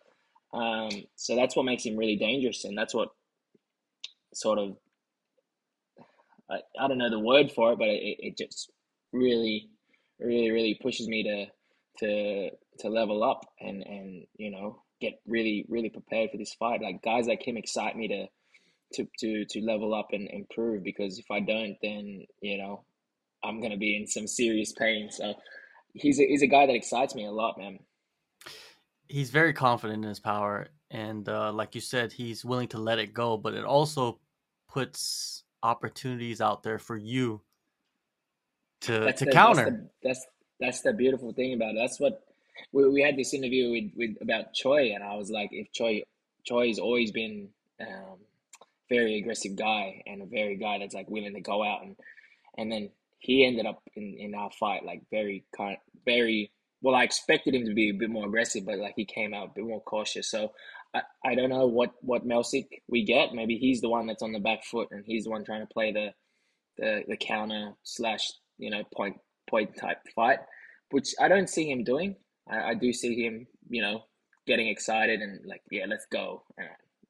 Um, 0.54 0.90
so 1.18 1.36
that's 1.36 1.54
what 1.54 1.66
makes 1.66 1.84
him 1.84 1.98
really 1.98 2.16
dangerous, 2.16 2.64
and 2.64 2.78
that's 2.78 2.94
what 2.94 3.10
sort 4.34 4.58
of 4.58 4.78
I, 6.50 6.60
I 6.80 6.88
don't 6.88 6.98
know 6.98 7.10
the 7.10 7.20
word 7.20 7.52
for 7.52 7.74
it, 7.74 7.80
but 7.80 7.90
it, 7.90 8.18
it 8.20 8.38
just 8.38 8.72
really, 9.12 9.70
really, 10.18 10.52
really 10.52 10.80
pushes 10.82 11.10
me 11.10 11.24
to 11.24 11.46
to 12.00 12.50
to 12.80 12.90
level 12.90 13.22
up 13.22 13.42
and 13.60 13.84
and 13.84 14.26
you 14.38 14.50
know 14.50 14.82
get 15.02 15.20
really 15.28 15.66
really 15.68 15.90
prepared 15.90 16.32
for 16.32 16.38
this 16.38 16.54
fight. 16.54 16.82
Like 16.82 17.02
guys 17.04 17.28
like 17.28 17.46
him 17.46 17.58
excite 17.58 17.98
me 17.98 18.08
to 18.08 18.28
to 18.94 19.08
to 19.20 19.46
to 19.46 19.66
level 19.66 19.94
up 19.94 20.08
and 20.14 20.30
improve 20.30 20.84
because 20.84 21.20
if 21.20 21.30
I 21.30 21.42
don't, 21.42 21.76
then 21.82 22.26
you 22.42 22.58
know 22.58 22.86
I'm 23.44 23.62
gonna 23.62 23.78
be 23.78 23.98
in 23.98 24.08
some 24.08 24.28
serious 24.28 24.72
pain. 24.72 25.10
So 25.12 25.34
he's 25.94 26.20
a, 26.20 26.26
he's 26.28 26.42
a 26.42 26.48
guy 26.48 26.66
that 26.66 26.76
excites 26.76 27.16
me 27.16 27.26
a 27.26 27.32
lot, 27.32 27.58
man. 27.58 27.80
He's 29.08 29.30
very 29.30 29.54
confident 29.54 30.04
in 30.04 30.10
his 30.10 30.20
power, 30.20 30.68
and 30.90 31.28
uh, 31.28 31.52
like 31.52 31.76
you 31.76 31.82
said, 31.82 32.14
he's 32.14 32.46
willing 32.46 32.70
to 32.70 32.78
let 32.78 33.00
it 33.00 33.14
go. 33.14 33.38
But 33.38 33.54
it 33.54 33.66
also 33.66 34.20
puts 34.70 35.44
opportunities 35.64 36.42
out 36.42 36.64
there 36.64 36.80
for 36.80 36.96
you 36.98 37.42
to 38.82 39.00
That's 39.00 39.20
to 39.20 39.26
the 39.26 39.32
that's 39.32 39.36
counter. 39.36 39.66
the 39.66 39.90
that's 40.02 40.26
that's 40.60 40.82
the 40.82 40.94
beautiful 40.94 41.34
thing 41.34 41.54
about 41.54 41.72
it. 41.72 41.78
That's 41.78 42.00
what 42.00 42.24
we, 42.72 42.88
we 42.90 43.02
had 43.02 43.18
this 43.18 43.34
interview 43.34 43.72
with, 43.72 43.92
with 43.96 44.22
about 44.22 44.54
Choi, 44.54 44.94
and 44.94 45.04
I 45.04 45.16
was 45.16 45.30
like, 45.30 45.50
if 45.52 45.72
Choi 45.72 46.04
Choi's 46.46 46.80
always 46.80 47.12
been 47.12 47.50
um, 47.82 48.18
very 48.90 49.18
aggressive 49.18 49.56
guy 49.56 50.04
and 50.06 50.22
a 50.22 50.26
very 50.26 50.56
guy 50.56 50.80
that's 50.80 50.94
like 50.94 51.10
willing 51.10 51.34
to 51.34 51.42
go 51.42 51.64
out 51.64 51.84
and 51.84 51.96
and 52.58 52.72
then 52.72 52.90
he 53.22 53.46
ended 53.46 53.68
up 53.68 53.82
in 53.96 54.18
in 54.20 54.36
our 54.36 54.52
fight 54.60 54.86
like 54.86 55.04
very 55.12 55.46
very 56.06 56.52
well. 56.82 56.96
I 56.96 57.06
expected 57.06 57.56
him 57.56 57.66
to 57.68 57.76
be 57.76 57.90
a 57.90 57.94
bit 57.94 58.12
more 58.12 58.28
aggressive, 58.28 58.66
but 58.66 58.80
like 58.80 58.96
he 58.98 59.06
came 59.06 59.34
out 59.34 59.50
a 59.50 59.54
bit 59.56 59.66
more 59.66 59.82
cautious. 59.84 60.30
So. 60.32 60.52
I, 60.94 61.04
I 61.26 61.36
don't 61.36 61.50
know 61.50 61.68
what 61.68 61.92
what 62.02 62.28
Melsik 62.28 62.68
we 62.90 63.06
get. 63.06 63.34
Maybe 63.34 63.58
he's 63.58 63.82
the 63.82 63.90
one 63.90 64.08
that's 64.08 64.24
on 64.24 64.34
the 64.34 64.40
back 64.40 64.66
foot, 64.66 64.90
and 64.92 65.06
he's 65.08 65.26
the 65.26 65.32
one 65.32 65.46
trying 65.46 65.62
to 65.62 65.74
play 65.74 65.94
the 65.94 66.10
the 66.78 67.04
the 67.08 67.18
counter 67.18 67.74
slash 67.84 68.32
you 68.58 68.70
know 68.72 68.84
point 68.96 69.18
point 69.50 69.78
type 69.78 70.00
fight, 70.16 70.40
which 70.92 71.16
I 71.20 71.28
don't 71.30 71.50
see 71.50 71.70
him 71.72 71.84
doing. 71.84 72.16
I, 72.50 72.72
I 72.72 72.74
do 72.76 72.94
see 72.94 73.24
him 73.24 73.48
you 73.70 73.82
know 73.82 74.04
getting 74.48 74.68
excited 74.68 75.22
and 75.22 75.46
like 75.46 75.62
yeah 75.72 75.86
let's 75.88 76.08
go. 76.12 76.44
And 76.58 76.68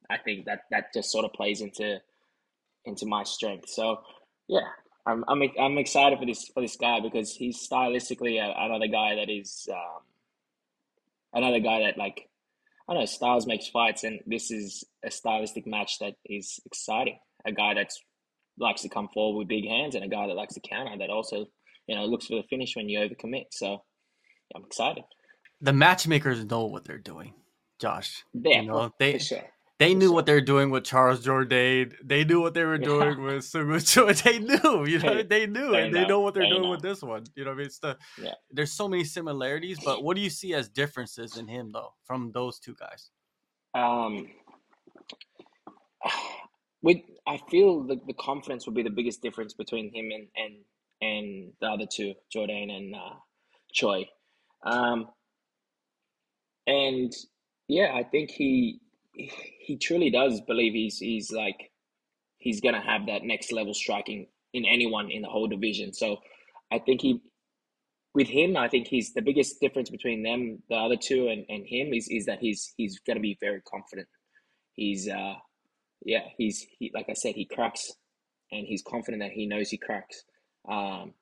I 0.09 0.17
think 0.19 0.45
that 0.45 0.61
that 0.71 0.93
just 0.93 1.11
sort 1.11 1.25
of 1.25 1.33
plays 1.33 1.61
into 1.61 1.99
into 2.85 3.05
my 3.05 3.23
strength. 3.23 3.69
So 3.69 4.01
yeah, 4.47 4.69
I'm 5.05 5.23
I'm 5.27 5.41
I'm 5.59 5.77
excited 5.77 6.19
for 6.19 6.25
this 6.25 6.47
for 6.53 6.61
this 6.61 6.75
guy 6.75 6.99
because 6.99 7.33
he's 7.33 7.67
stylistically 7.67 8.39
a, 8.39 8.53
another 8.65 8.87
guy 8.87 9.15
that 9.15 9.29
is 9.29 9.67
um, 9.71 10.01
another 11.33 11.59
guy 11.59 11.79
that 11.81 11.97
like 11.97 12.29
I 12.87 12.93
don't 12.93 13.01
know 13.01 13.05
styles 13.05 13.47
makes 13.47 13.67
fights, 13.67 14.03
and 14.03 14.19
this 14.25 14.51
is 14.51 14.83
a 15.03 15.11
stylistic 15.11 15.65
match 15.65 15.99
that 15.99 16.15
is 16.25 16.59
exciting. 16.65 17.17
A 17.45 17.51
guy 17.51 17.73
that 17.73 17.91
likes 18.59 18.81
to 18.83 18.89
come 18.89 19.07
forward 19.13 19.39
with 19.39 19.47
big 19.47 19.67
hands, 19.67 19.95
and 19.95 20.03
a 20.03 20.09
guy 20.09 20.27
that 20.27 20.35
likes 20.35 20.53
to 20.55 20.59
counter 20.59 20.97
that 20.97 21.09
also 21.09 21.47
you 21.87 21.95
know 21.95 22.05
looks 22.05 22.27
for 22.27 22.35
the 22.35 22.43
finish 22.49 22.75
when 22.75 22.89
you 22.89 22.99
overcommit. 22.99 23.45
So 23.51 23.83
I'm 24.55 24.63
excited. 24.65 25.03
The 25.61 25.73
matchmakers 25.73 26.43
know 26.45 26.65
what 26.65 26.85
they're 26.85 26.97
doing, 26.97 27.33
Josh. 27.79 28.23
Yeah, 28.33 28.61
You 28.61 28.67
know 28.67 28.89
for 28.89 28.93
they 28.99 29.17
sure. 29.17 29.43
They 29.81 29.95
knew 29.95 30.13
what 30.13 30.27
they 30.27 30.33
were 30.35 30.41
doing 30.41 30.71
with 30.71 30.85
Charles 30.85 31.25
Jourdain. 31.25 31.95
They 32.03 32.25
knew 32.25 32.41
what 32.41 32.55
they 32.55 32.65
were 32.65 32.79
Yeah. 32.79 32.87
doing 32.93 33.23
with 33.23 33.43
Seungwoo 33.45 33.81
Choi. 33.93 34.13
They 34.13 34.39
knew, 34.39 34.85
you 34.85 34.99
know, 35.01 35.17
Hey, 35.17 35.23
they 35.23 35.47
knew, 35.47 35.75
they 35.75 35.79
and 35.79 35.93
they 35.93 36.05
know. 36.05 36.05
know 36.05 36.21
what 36.21 36.35
they're 36.35 36.47
They 36.47 36.47
doing 36.47 36.69
know. 36.69 36.69
with 36.69 36.83
this 36.83 37.03
one. 37.03 37.25
You 37.35 37.45
know, 37.45 37.51
what 37.51 37.55
I 37.55 37.59
mean, 37.59 37.67
it's 37.67 37.79
the 37.79 37.97
Yeah. 38.17 38.35
there's 38.51 38.73
so 38.73 38.87
many 38.89 39.05
similarities, 39.05 39.81
but 39.81 40.03
what 40.03 40.15
do 40.17 40.23
you 40.23 40.31
see 40.31 40.55
as 40.55 40.69
differences 40.69 41.37
in 41.37 41.49
him 41.49 41.71
though 41.73 41.93
from 42.05 42.31
those 42.33 42.59
two 42.59 42.75
guys? 42.79 43.11
Um, 43.75 44.27
with 46.83 46.99
I 47.27 47.39
feel 47.51 47.83
the, 47.83 47.97
the 48.07 48.13
confidence 48.13 48.65
would 48.67 48.75
be 48.75 48.83
the 48.83 48.91
biggest 48.91 49.21
difference 49.23 49.53
between 49.53 49.93
him 49.93 50.11
and, 50.11 50.27
and 50.37 50.55
and 51.01 51.53
the 51.61 51.67
other 51.67 51.87
two, 51.91 52.15
Jourdain 52.35 52.71
and 52.71 52.95
uh, 52.95 53.15
Choi. 53.73 54.05
Um, 54.65 55.07
and 56.67 57.13
yeah, 57.69 57.93
I 57.95 58.03
think 58.03 58.31
he 58.31 58.79
he 59.59 59.77
truly 59.77 60.09
does 60.09 60.41
believe 60.41 60.73
he's 60.73 60.97
he's 60.97 61.31
like 61.31 61.71
he's 62.37 62.61
gonna 62.61 62.81
have 62.81 63.05
that 63.07 63.23
next 63.23 63.51
level 63.51 63.73
striking 63.73 64.27
in 64.53 64.65
anyone 64.65 65.09
in 65.11 65.21
the 65.21 65.29
whole 65.29 65.47
division. 65.47 65.93
So 65.93 66.17
I 66.71 66.79
think 66.79 67.01
he 67.01 67.21
with 68.13 68.27
him, 68.27 68.57
I 68.57 68.67
think 68.67 68.87
he's 68.87 69.13
the 69.13 69.21
biggest 69.21 69.61
difference 69.61 69.89
between 69.89 70.21
them, 70.23 70.61
the 70.69 70.75
other 70.75 70.97
two, 70.97 71.27
and, 71.27 71.45
and 71.47 71.65
him 71.65 71.93
is 71.93 72.07
is 72.09 72.25
that 72.25 72.39
he's 72.39 72.73
he's 72.77 72.99
gonna 72.99 73.19
be 73.19 73.37
very 73.39 73.61
confident. 73.61 74.07
He's 74.73 75.07
uh 75.07 75.35
yeah, 76.03 76.23
he's 76.37 76.65
he 76.79 76.91
like 76.93 77.07
I 77.09 77.13
said, 77.13 77.35
he 77.35 77.45
cracks 77.45 77.91
and 78.51 78.65
he's 78.67 78.81
confident 78.81 79.21
that 79.23 79.31
he 79.31 79.45
knows 79.45 79.69
he 79.69 79.77
cracks. 79.77 80.23
Um 80.69 81.13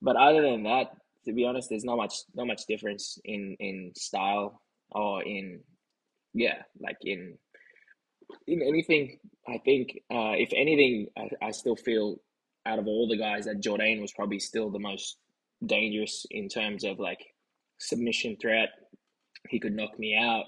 but 0.00 0.16
other 0.16 0.42
than 0.42 0.64
that, 0.64 0.92
to 1.24 1.32
be 1.32 1.44
honest, 1.44 1.68
there's 1.70 1.84
not 1.84 1.96
much 1.96 2.14
not 2.34 2.46
much 2.46 2.62
difference 2.68 3.18
in 3.24 3.56
in 3.58 3.92
style 3.96 4.60
or 4.90 5.22
in 5.22 5.60
yeah, 6.34 6.62
like 6.80 6.98
in 7.02 7.38
in 8.46 8.62
anything. 8.62 9.18
I 9.48 9.58
think 9.64 9.90
uh, 10.12 10.34
if 10.36 10.50
anything, 10.54 11.08
I, 11.16 11.46
I 11.46 11.50
still 11.52 11.76
feel 11.76 12.16
out 12.66 12.78
of 12.78 12.86
all 12.86 13.08
the 13.08 13.18
guys 13.18 13.44
that 13.44 13.60
Jourdain 13.60 14.00
was 14.00 14.12
probably 14.12 14.38
still 14.38 14.70
the 14.70 14.78
most 14.78 15.18
dangerous 15.64 16.26
in 16.30 16.48
terms 16.48 16.84
of 16.84 16.98
like 16.98 17.20
submission 17.78 18.36
threat. 18.40 18.70
He 19.48 19.60
could 19.60 19.74
knock 19.74 19.98
me 19.98 20.16
out. 20.16 20.46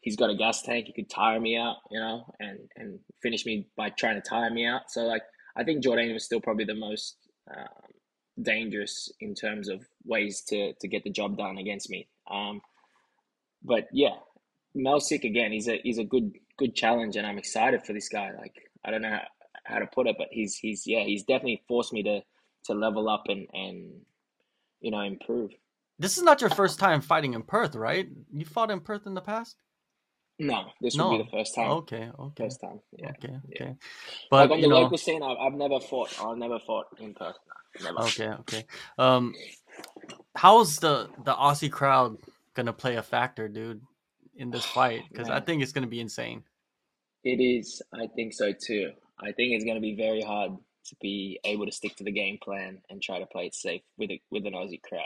He's 0.00 0.16
got 0.16 0.30
a 0.30 0.36
gas 0.36 0.62
tank. 0.62 0.86
He 0.86 0.92
could 0.92 1.08
tire 1.08 1.40
me 1.40 1.56
out, 1.56 1.76
you 1.90 1.98
know, 1.98 2.26
and 2.38 2.58
and 2.76 2.98
finish 3.22 3.46
me 3.46 3.66
by 3.76 3.90
trying 3.90 4.20
to 4.20 4.28
tire 4.28 4.50
me 4.50 4.66
out. 4.66 4.82
So 4.88 5.02
like 5.02 5.22
I 5.56 5.64
think 5.64 5.82
Jourdain 5.82 6.12
was 6.12 6.24
still 6.24 6.40
probably 6.40 6.64
the 6.64 6.74
most 6.74 7.16
um, 7.50 8.42
dangerous 8.42 9.10
in 9.20 9.34
terms 9.34 9.68
of 9.68 9.86
ways 10.04 10.42
to 10.48 10.74
to 10.80 10.88
get 10.88 11.04
the 11.04 11.10
job 11.10 11.38
done 11.38 11.56
against 11.56 11.88
me. 11.88 12.08
Um, 12.30 12.60
but 13.62 13.88
yeah, 13.92 14.16
Melsik 14.76 15.24
again. 15.24 15.52
He's 15.52 15.68
a 15.68 15.80
he's 15.82 15.98
a 15.98 16.04
good 16.04 16.32
good 16.58 16.74
challenge, 16.74 17.16
and 17.16 17.26
I'm 17.26 17.38
excited 17.38 17.84
for 17.84 17.92
this 17.92 18.08
guy. 18.08 18.30
Like 18.36 18.54
I 18.84 18.90
don't 18.90 19.02
know 19.02 19.10
how, 19.10 19.22
how 19.64 19.78
to 19.78 19.86
put 19.86 20.06
it, 20.06 20.16
but 20.18 20.28
he's 20.30 20.56
he's 20.56 20.86
yeah 20.86 21.02
he's 21.02 21.24
definitely 21.24 21.62
forced 21.68 21.92
me 21.92 22.02
to 22.02 22.20
to 22.66 22.74
level 22.74 23.08
up 23.08 23.24
and 23.28 23.46
and 23.52 23.92
you 24.80 24.90
know 24.90 25.00
improve. 25.00 25.50
This 25.98 26.16
is 26.16 26.24
not 26.24 26.40
your 26.40 26.50
first 26.50 26.78
time 26.80 27.00
fighting 27.00 27.34
in 27.34 27.42
Perth, 27.42 27.76
right? 27.76 28.08
You 28.32 28.44
fought 28.44 28.70
in 28.70 28.80
Perth 28.80 29.06
in 29.06 29.14
the 29.14 29.20
past. 29.20 29.56
No, 30.40 30.64
this 30.80 30.96
no. 30.96 31.10
would 31.10 31.18
be 31.18 31.24
the 31.24 31.30
first 31.30 31.54
time. 31.54 31.70
Okay, 31.70 32.10
okay. 32.18 32.44
First 32.44 32.60
time. 32.60 32.80
Yeah. 32.98 33.10
Okay, 33.10 33.38
okay. 33.50 33.64
Yeah. 33.66 33.72
But 34.30 34.50
like 34.50 34.56
on 34.56 34.60
the 34.60 34.68
know... 34.68 34.80
local 34.80 34.98
scene, 34.98 35.22
I've, 35.22 35.36
I've 35.38 35.54
never 35.54 35.78
fought. 35.78 36.12
I've 36.20 36.36
never 36.36 36.58
fought 36.58 36.86
in 36.98 37.14
Perth. 37.14 37.36
No, 37.80 37.84
never. 37.84 38.00
Okay, 38.08 38.28
okay. 38.28 38.66
Um, 38.98 39.34
how's 40.34 40.78
the 40.78 41.08
the 41.24 41.32
Aussie 41.32 41.70
crowd 41.70 42.16
gonna 42.54 42.72
play 42.72 42.96
a 42.96 43.02
factor, 43.02 43.48
dude, 43.48 43.82
in 44.36 44.50
this 44.50 44.64
fight? 44.64 45.02
Because 45.10 45.30
I 45.30 45.40
think 45.40 45.62
it's 45.62 45.72
gonna 45.72 45.86
be 45.86 46.00
insane. 46.00 46.42
It 47.22 47.40
is. 47.40 47.82
I 47.92 48.06
think 48.14 48.32
so 48.34 48.52
too. 48.52 48.92
I 49.18 49.32
think 49.32 49.52
it's 49.52 49.64
gonna 49.64 49.80
be 49.80 49.94
very 49.94 50.22
hard 50.22 50.52
to 50.86 50.96
be 51.00 51.40
able 51.44 51.66
to 51.66 51.72
stick 51.72 51.96
to 51.96 52.04
the 52.04 52.12
game 52.12 52.38
plan 52.42 52.78
and 52.90 53.02
try 53.02 53.18
to 53.18 53.26
play 53.26 53.46
it 53.46 53.54
safe 53.54 53.82
with 53.96 54.10
a, 54.10 54.20
with 54.30 54.46
an 54.46 54.52
Aussie 54.52 54.82
crowd. 54.82 55.02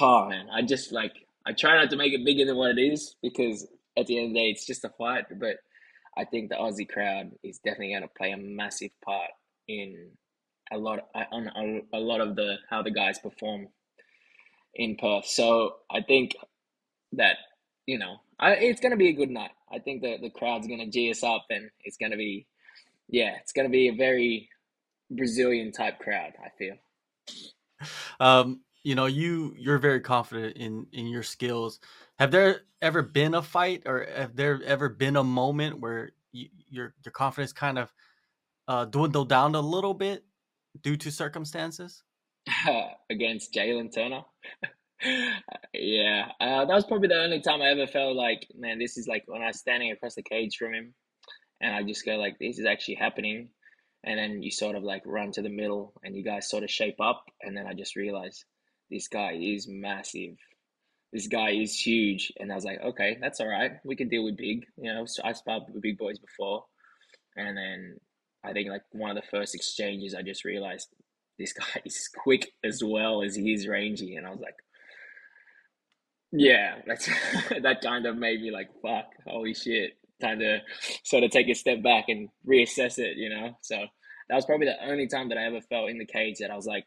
Oh 0.00 0.28
man, 0.28 0.46
I 0.52 0.62
just 0.62 0.92
like 0.92 1.26
I 1.46 1.52
try 1.52 1.76
not 1.76 1.90
to 1.90 1.96
make 1.96 2.12
it 2.12 2.24
bigger 2.24 2.44
than 2.44 2.56
what 2.56 2.78
it 2.78 2.80
is 2.80 3.16
because 3.22 3.66
at 3.96 4.06
the 4.06 4.18
end 4.18 4.28
of 4.28 4.34
the 4.34 4.40
day, 4.40 4.50
it's 4.50 4.66
just 4.66 4.84
a 4.84 4.90
fight. 4.90 5.24
But 5.38 5.56
I 6.16 6.24
think 6.24 6.48
the 6.48 6.56
Aussie 6.56 6.88
crowd 6.88 7.32
is 7.42 7.58
definitely 7.58 7.90
going 7.90 8.02
to 8.02 8.08
play 8.08 8.32
a 8.32 8.36
massive 8.36 8.90
part 9.04 9.30
in 9.68 10.10
a 10.72 10.78
lot 10.78 11.00
on 11.30 11.48
a, 11.48 11.96
a 11.96 12.00
lot 12.00 12.20
of 12.20 12.36
the 12.36 12.56
how 12.70 12.82
the 12.82 12.90
guys 12.90 13.18
perform 13.18 13.68
in 14.74 14.96
Perth. 14.96 15.26
So 15.26 15.76
I 15.90 16.02
think 16.02 16.36
that 17.12 17.36
you 17.86 17.98
know 17.98 18.16
I, 18.38 18.52
it's 18.54 18.80
going 18.80 18.90
to 18.90 18.96
be 18.96 19.08
a 19.08 19.12
good 19.12 19.30
night. 19.30 19.52
I 19.72 19.78
think 19.78 20.02
that 20.02 20.20
the 20.20 20.30
crowd's 20.30 20.66
going 20.66 20.80
to 20.80 20.90
g 20.90 21.10
us 21.10 21.22
up, 21.22 21.46
and 21.50 21.70
it's 21.84 21.96
going 21.96 22.10
to 22.10 22.18
be 22.18 22.46
yeah, 23.08 23.36
it's 23.40 23.52
going 23.52 23.66
to 23.66 23.70
be 23.70 23.88
a 23.88 23.94
very 23.94 24.48
Brazilian 25.10 25.70
type 25.72 25.98
crowd. 26.00 26.32
I 26.44 26.48
feel. 26.58 26.76
Um, 28.18 28.62
you 28.82 28.94
know, 28.94 29.06
you 29.06 29.54
you're 29.56 29.78
very 29.78 30.00
confident 30.00 30.56
in 30.56 30.86
in 30.92 31.06
your 31.06 31.22
skills. 31.22 31.78
Have 32.18 32.30
there 32.30 32.62
ever 32.80 33.02
been 33.02 33.34
a 33.34 33.42
fight, 33.42 33.82
or 33.86 34.06
have 34.14 34.34
there 34.34 34.60
ever 34.64 34.88
been 34.88 35.16
a 35.16 35.24
moment 35.24 35.80
where 35.80 36.10
you, 36.32 36.48
your 36.68 36.94
your 37.04 37.12
confidence 37.12 37.52
kind 37.52 37.78
of 37.78 37.92
uh, 38.66 38.84
dwindled 38.86 39.28
down 39.28 39.54
a 39.54 39.60
little 39.60 39.94
bit 39.94 40.24
due 40.82 40.96
to 40.96 41.10
circumstances? 41.10 42.02
Against 43.10 43.54
Jalin 43.54 43.94
Turner. 43.94 44.22
yeah, 45.74 46.28
uh, 46.40 46.64
that 46.64 46.74
was 46.74 46.84
probably 46.84 47.08
the 47.08 47.22
only 47.22 47.40
time 47.40 47.62
I 47.62 47.70
ever 47.70 47.86
felt 47.86 48.16
like, 48.16 48.46
man, 48.56 48.78
this 48.78 48.96
is 48.96 49.06
like 49.08 49.24
when 49.26 49.42
I 49.42 49.48
was 49.48 49.58
standing 49.58 49.90
across 49.90 50.14
the 50.14 50.22
cage 50.22 50.56
from 50.56 50.74
him, 50.74 50.94
and 51.60 51.74
I 51.74 51.82
just 51.82 52.04
go 52.04 52.16
like, 52.16 52.38
this 52.38 52.58
is 52.58 52.66
actually 52.66 52.96
happening, 52.96 53.48
and 54.04 54.18
then 54.18 54.42
you 54.42 54.50
sort 54.50 54.76
of 54.76 54.82
like 54.82 55.02
run 55.04 55.32
to 55.32 55.42
the 55.42 55.48
middle, 55.48 55.92
and 56.04 56.14
you 56.14 56.22
guys 56.22 56.48
sort 56.48 56.64
of 56.64 56.70
shape 56.70 57.00
up, 57.00 57.24
and 57.42 57.56
then 57.56 57.66
I 57.66 57.74
just 57.74 57.96
realized 57.96 58.44
this 58.90 59.08
guy 59.08 59.38
is 59.40 59.66
massive. 59.68 60.36
This 61.12 61.26
guy 61.26 61.50
is 61.50 61.78
huge, 61.78 62.32
and 62.38 62.52
I 62.52 62.54
was 62.54 62.64
like, 62.64 62.80
okay, 62.82 63.18
that's 63.20 63.40
all 63.40 63.48
right. 63.48 63.72
We 63.84 63.96
can 63.96 64.08
deal 64.08 64.24
with 64.24 64.36
big. 64.36 64.66
You 64.76 64.92
know, 64.92 65.06
I 65.24 65.32
sparred 65.32 65.64
with 65.72 65.82
big 65.82 65.98
boys 65.98 66.18
before, 66.18 66.64
and 67.36 67.56
then 67.56 67.96
I 68.44 68.52
think 68.52 68.68
like 68.68 68.82
one 68.92 69.10
of 69.10 69.16
the 69.16 69.28
first 69.30 69.54
exchanges, 69.54 70.14
I 70.14 70.22
just 70.22 70.44
realized 70.44 70.88
this 71.38 71.52
guy 71.52 71.64
is 71.84 72.08
quick 72.22 72.52
as 72.64 72.82
well 72.84 73.22
as 73.22 73.34
he 73.34 73.52
is 73.52 73.66
rangy, 73.66 74.16
and 74.16 74.26
I 74.26 74.30
was 74.30 74.40
like, 74.40 74.56
yeah, 76.32 76.76
that's 76.86 77.08
that 77.62 77.82
kind 77.82 78.06
of 78.06 78.16
made 78.16 78.40
me 78.40 78.50
like, 78.50 78.70
fuck, 78.80 79.06
holy 79.26 79.54
shit, 79.54 79.92
time 80.20 80.38
to 80.38 80.60
sort 81.04 81.24
of 81.24 81.30
take 81.30 81.48
a 81.48 81.54
step 81.54 81.82
back 81.82 82.06
and 82.08 82.28
reassess 82.46 82.98
it, 82.98 83.16
you 83.16 83.28
know. 83.28 83.56
So 83.60 83.76
that 84.28 84.34
was 84.34 84.46
probably 84.46 84.66
the 84.66 84.90
only 84.90 85.06
time 85.06 85.28
that 85.28 85.38
I 85.38 85.44
ever 85.44 85.60
felt 85.60 85.90
in 85.90 85.98
the 85.98 86.06
cage 86.06 86.38
that 86.38 86.50
I 86.50 86.56
was 86.56 86.66
like, 86.66 86.84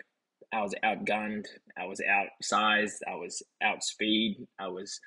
I 0.52 0.62
was 0.62 0.74
outgunned, 0.84 1.46
I 1.78 1.86
was 1.86 2.02
outsized, 2.02 3.00
I 3.08 3.16
was 3.16 3.44
outspeed, 3.62 4.48
I 4.60 4.68
was 4.68 5.00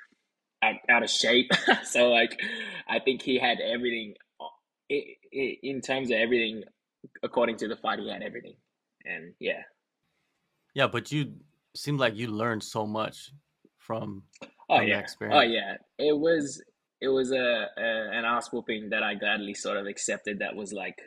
out, 0.62 0.76
out 0.88 1.02
of 1.02 1.10
shape. 1.10 1.50
so 1.84 2.10
like, 2.10 2.40
I 2.88 3.00
think 3.00 3.22
he 3.22 3.38
had 3.38 3.58
everything 3.60 4.14
uh, 4.40 4.46
in 4.90 5.80
terms 5.80 6.10
of 6.10 6.16
everything, 6.16 6.62
according 7.22 7.56
to 7.56 7.68
the 7.68 7.76
fight, 7.76 7.98
he 7.98 8.08
had 8.10 8.22
everything, 8.22 8.54
and 9.04 9.34
yeah. 9.40 9.62
Yeah, 10.74 10.86
but 10.86 11.10
you 11.10 11.34
seemed 11.74 11.98
like 11.98 12.14
you 12.16 12.28
learned 12.28 12.62
so 12.62 12.86
much 12.86 13.32
from, 13.88 14.22
oh 14.68 14.78
from 14.78 14.86
yeah, 14.86 15.02
oh 15.32 15.40
yeah. 15.40 15.74
It 15.98 16.16
was 16.16 16.62
it 17.00 17.08
was 17.08 17.32
a, 17.32 17.66
a 17.76 18.10
an 18.12 18.24
ass 18.24 18.52
whooping 18.52 18.90
that 18.90 19.02
I 19.02 19.14
gladly 19.14 19.54
sort 19.54 19.78
of 19.78 19.86
accepted. 19.86 20.40
That 20.40 20.54
was 20.54 20.72
like, 20.72 20.98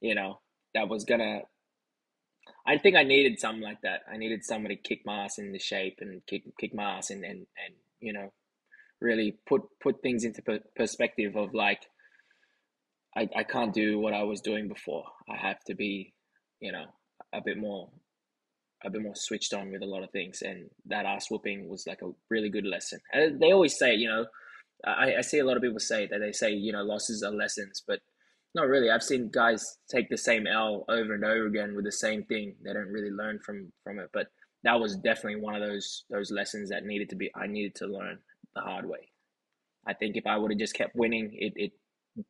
you 0.00 0.14
know, 0.14 0.40
that 0.74 0.88
was 0.88 1.04
gonna. 1.04 1.42
I 2.66 2.76
think 2.76 2.96
I 2.96 3.04
needed 3.04 3.38
something 3.38 3.62
like 3.62 3.80
that. 3.82 4.00
I 4.12 4.16
needed 4.16 4.44
somebody 4.44 4.76
to 4.76 4.82
kick 4.82 5.02
my 5.06 5.24
ass 5.24 5.38
into 5.38 5.58
shape 5.58 5.98
and 6.00 6.20
kick 6.26 6.42
kick 6.60 6.74
my 6.74 6.96
ass 6.96 7.10
and 7.10 7.24
and 7.24 7.38
and 7.38 7.74
you 8.00 8.12
know, 8.12 8.32
really 9.00 9.38
put 9.46 9.62
put 9.80 10.02
things 10.02 10.24
into 10.24 10.42
perspective 10.76 11.36
of 11.36 11.54
like 11.54 11.82
I, 13.16 13.28
I 13.36 13.44
can't 13.44 13.72
do 13.72 14.00
what 14.00 14.12
I 14.12 14.24
was 14.24 14.40
doing 14.40 14.66
before. 14.66 15.04
I 15.30 15.36
have 15.36 15.62
to 15.68 15.74
be, 15.74 16.14
you 16.60 16.72
know, 16.72 16.86
a 17.32 17.40
bit 17.44 17.58
more 17.58 17.90
a 18.84 18.90
bit 18.90 19.02
more 19.02 19.14
switched 19.14 19.54
on 19.54 19.72
with 19.72 19.82
a 19.82 19.86
lot 19.86 20.02
of 20.02 20.10
things 20.10 20.42
and 20.42 20.68
that 20.86 21.06
ass 21.06 21.30
whooping 21.30 21.68
was 21.68 21.86
like 21.86 22.02
a 22.02 22.10
really 22.30 22.50
good 22.50 22.66
lesson. 22.66 23.00
And 23.12 23.40
they 23.40 23.52
always 23.52 23.78
say, 23.78 23.94
you 23.94 24.08
know, 24.08 24.26
I, 24.86 25.16
I 25.16 25.20
see 25.22 25.38
a 25.38 25.44
lot 25.44 25.56
of 25.56 25.62
people 25.62 25.80
say 25.80 26.06
that 26.06 26.18
they 26.18 26.32
say, 26.32 26.52
you 26.52 26.72
know, 26.72 26.82
losses 26.82 27.22
are 27.22 27.32
lessons, 27.32 27.82
but 27.86 28.00
not 28.54 28.68
really. 28.68 28.90
I've 28.90 29.02
seen 29.02 29.30
guys 29.32 29.78
take 29.90 30.08
the 30.08 30.18
same 30.18 30.46
L 30.46 30.84
over 30.88 31.14
and 31.14 31.24
over 31.24 31.46
again 31.46 31.74
with 31.74 31.84
the 31.84 31.92
same 31.92 32.24
thing. 32.24 32.54
They 32.64 32.72
don't 32.72 32.92
really 32.92 33.10
learn 33.10 33.40
from 33.44 33.72
from 33.82 33.98
it. 33.98 34.10
But 34.12 34.28
that 34.62 34.78
was 34.78 34.96
definitely 34.96 35.40
one 35.40 35.54
of 35.54 35.68
those 35.68 36.04
those 36.08 36.30
lessons 36.30 36.70
that 36.70 36.84
needed 36.84 37.10
to 37.10 37.16
be 37.16 37.30
I 37.34 37.46
needed 37.46 37.74
to 37.76 37.86
learn 37.86 38.18
the 38.54 38.60
hard 38.60 38.88
way. 38.88 39.10
I 39.86 39.94
think 39.94 40.16
if 40.16 40.26
I 40.26 40.36
would 40.36 40.50
have 40.50 40.58
just 40.58 40.74
kept 40.74 40.96
winning, 40.96 41.30
it, 41.34 41.52
it 41.56 41.72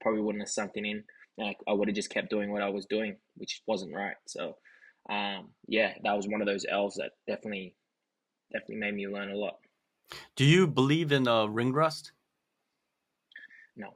probably 0.01 0.23
wouldn't 0.23 0.43
have 0.43 0.49
sunk 0.49 0.73
in. 0.77 1.05
Like 1.37 1.59
I 1.69 1.73
would 1.73 1.89
have 1.89 1.95
just 1.95 2.11
kept 2.11 2.31
doing 2.31 2.53
what 2.53 2.63
I 2.63 2.69
was 2.69 2.87
doing, 2.87 3.17
which 3.37 3.61
wasn't 3.67 3.95
right. 3.95 4.17
So, 4.27 4.57
um, 5.09 5.51
yeah, 5.67 5.93
that 6.03 6.17
was 6.17 6.27
one 6.29 6.41
of 6.41 6.47
those 6.47 6.65
L's 6.69 6.95
that 6.95 7.13
definitely, 7.27 7.75
definitely 8.53 8.77
made 8.77 8.95
me 8.95 9.09
learn 9.09 9.31
a 9.31 9.37
lot. 9.37 9.59
Do 10.37 10.45
you 10.45 10.67
believe 10.67 11.13
in 11.13 11.27
uh, 11.27 11.47
ring 11.47 11.73
rust? 11.73 12.13
No, 13.77 13.95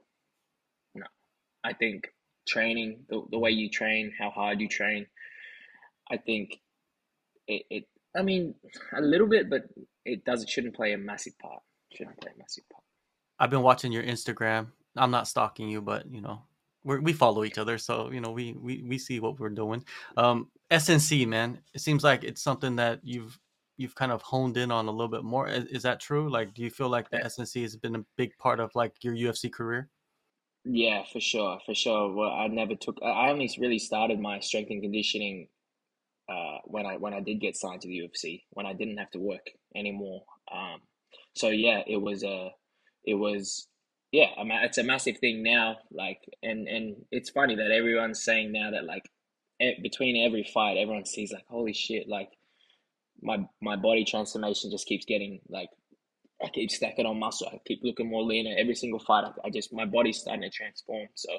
no. 0.95 1.05
I 1.63 1.73
think 1.73 2.13
training, 2.47 3.05
the, 3.09 3.23
the 3.31 3.39
way 3.39 3.51
you 3.51 3.69
train, 3.69 4.11
how 4.17 4.29
hard 4.29 4.59
you 4.59 4.67
train, 4.67 5.05
I 6.11 6.17
think 6.17 6.59
it, 7.47 7.63
it. 7.69 7.83
I 8.17 8.23
mean, 8.23 8.55
a 8.97 9.01
little 9.01 9.27
bit, 9.27 9.49
but 9.49 9.65
it 10.05 10.25
does. 10.25 10.41
It 10.43 10.49
shouldn't 10.49 10.75
play 10.75 10.93
a 10.93 10.97
massive 10.97 11.37
part. 11.37 11.61
Shouldn't 11.93 12.19
play 12.19 12.31
a 12.35 12.39
massive 12.39 12.63
part. 12.71 12.83
I've 13.39 13.51
been 13.51 13.61
watching 13.61 13.91
your 13.91 14.03
Instagram 14.03 14.67
I'm 14.95 15.11
not 15.11 15.27
stalking 15.27 15.69
you, 15.69 15.81
but 15.81 16.11
you 16.11 16.21
know, 16.21 16.43
we 16.83 16.99
we 16.99 17.13
follow 17.13 17.43
each 17.43 17.57
other, 17.57 17.77
so 17.77 18.11
you 18.11 18.21
know, 18.21 18.31
we 18.31 18.53
we 18.53 18.83
we 18.83 18.97
see 18.97 19.19
what 19.19 19.39
we're 19.39 19.49
doing. 19.49 19.83
Um, 20.17 20.49
S&C, 20.71 21.25
man. 21.25 21.59
It 21.73 21.81
seems 21.81 22.03
like 22.03 22.23
it's 22.23 22.41
something 22.41 22.75
that 22.77 22.99
you've 23.03 23.39
you've 23.77 23.95
kind 23.95 24.11
of 24.11 24.21
honed 24.21 24.57
in 24.57 24.71
on 24.71 24.87
a 24.87 24.91
little 24.91 25.07
bit 25.07 25.23
more. 25.23 25.47
Is, 25.47 25.65
is 25.65 25.83
that 25.83 26.01
true? 26.01 26.29
Like, 26.29 26.53
do 26.53 26.61
you 26.61 26.69
feel 26.69 26.89
like 26.89 27.09
the 27.09 27.23
S&C 27.23 27.61
has 27.61 27.77
been 27.77 27.95
a 27.95 28.05
big 28.17 28.37
part 28.37 28.59
of 28.59 28.71
like 28.75 28.93
your 29.01 29.15
UFC 29.15 29.51
career? 29.51 29.89
Yeah, 30.65 31.03
for 31.11 31.21
sure, 31.21 31.59
for 31.65 31.73
sure. 31.73 32.13
Well, 32.13 32.29
I 32.29 32.47
never 32.47 32.75
took. 32.75 32.99
I 33.01 33.29
only 33.29 33.49
really 33.57 33.79
started 33.79 34.19
my 34.19 34.39
strength 34.41 34.69
and 34.69 34.81
conditioning 34.81 35.47
uh, 36.29 36.59
when 36.65 36.85
I 36.85 36.97
when 36.97 37.13
I 37.13 37.21
did 37.21 37.39
get 37.39 37.55
signed 37.55 37.81
to 37.81 37.87
the 37.87 38.01
UFC 38.01 38.43
when 38.51 38.65
I 38.65 38.73
didn't 38.73 38.97
have 38.97 39.11
to 39.11 39.19
work 39.19 39.47
anymore. 39.75 40.23
Um, 40.51 40.81
so 41.33 41.47
yeah, 41.49 41.81
it 41.87 42.01
was 42.01 42.23
a, 42.23 42.51
it 43.05 43.15
was 43.15 43.67
yeah, 44.11 44.27
it's 44.37 44.77
a 44.77 44.83
massive 44.83 45.17
thing 45.19 45.41
now. 45.41 45.77
Like, 45.91 46.19
and 46.43 46.67
and 46.67 46.97
it's 47.11 47.29
funny 47.29 47.55
that 47.55 47.71
everyone's 47.71 48.23
saying 48.23 48.51
now 48.51 48.71
that 48.71 48.85
like 48.85 49.09
between 49.81 50.25
every 50.25 50.43
fight, 50.43 50.77
everyone 50.77 51.05
sees 51.05 51.31
like, 51.31 51.45
holy 51.47 51.73
shit, 51.73 52.07
like 52.07 52.29
my 53.21 53.39
my 53.61 53.75
body 53.75 54.05
transformation 54.05 54.71
just 54.71 54.87
keeps 54.87 55.05
getting 55.05 55.39
like 55.49 55.69
I 56.43 56.47
keep 56.47 56.71
stacking 56.71 57.05
on 57.05 57.19
muscle. 57.19 57.49
I 57.51 57.59
keep 57.65 57.81
looking 57.83 58.09
more 58.09 58.23
leaner 58.23 58.55
every 58.57 58.75
single 58.75 58.99
fight. 58.99 59.25
I, 59.25 59.47
I 59.47 59.49
just 59.49 59.73
my 59.73 59.85
body's 59.85 60.19
starting 60.19 60.43
to 60.43 60.49
transform. 60.49 61.07
So 61.15 61.29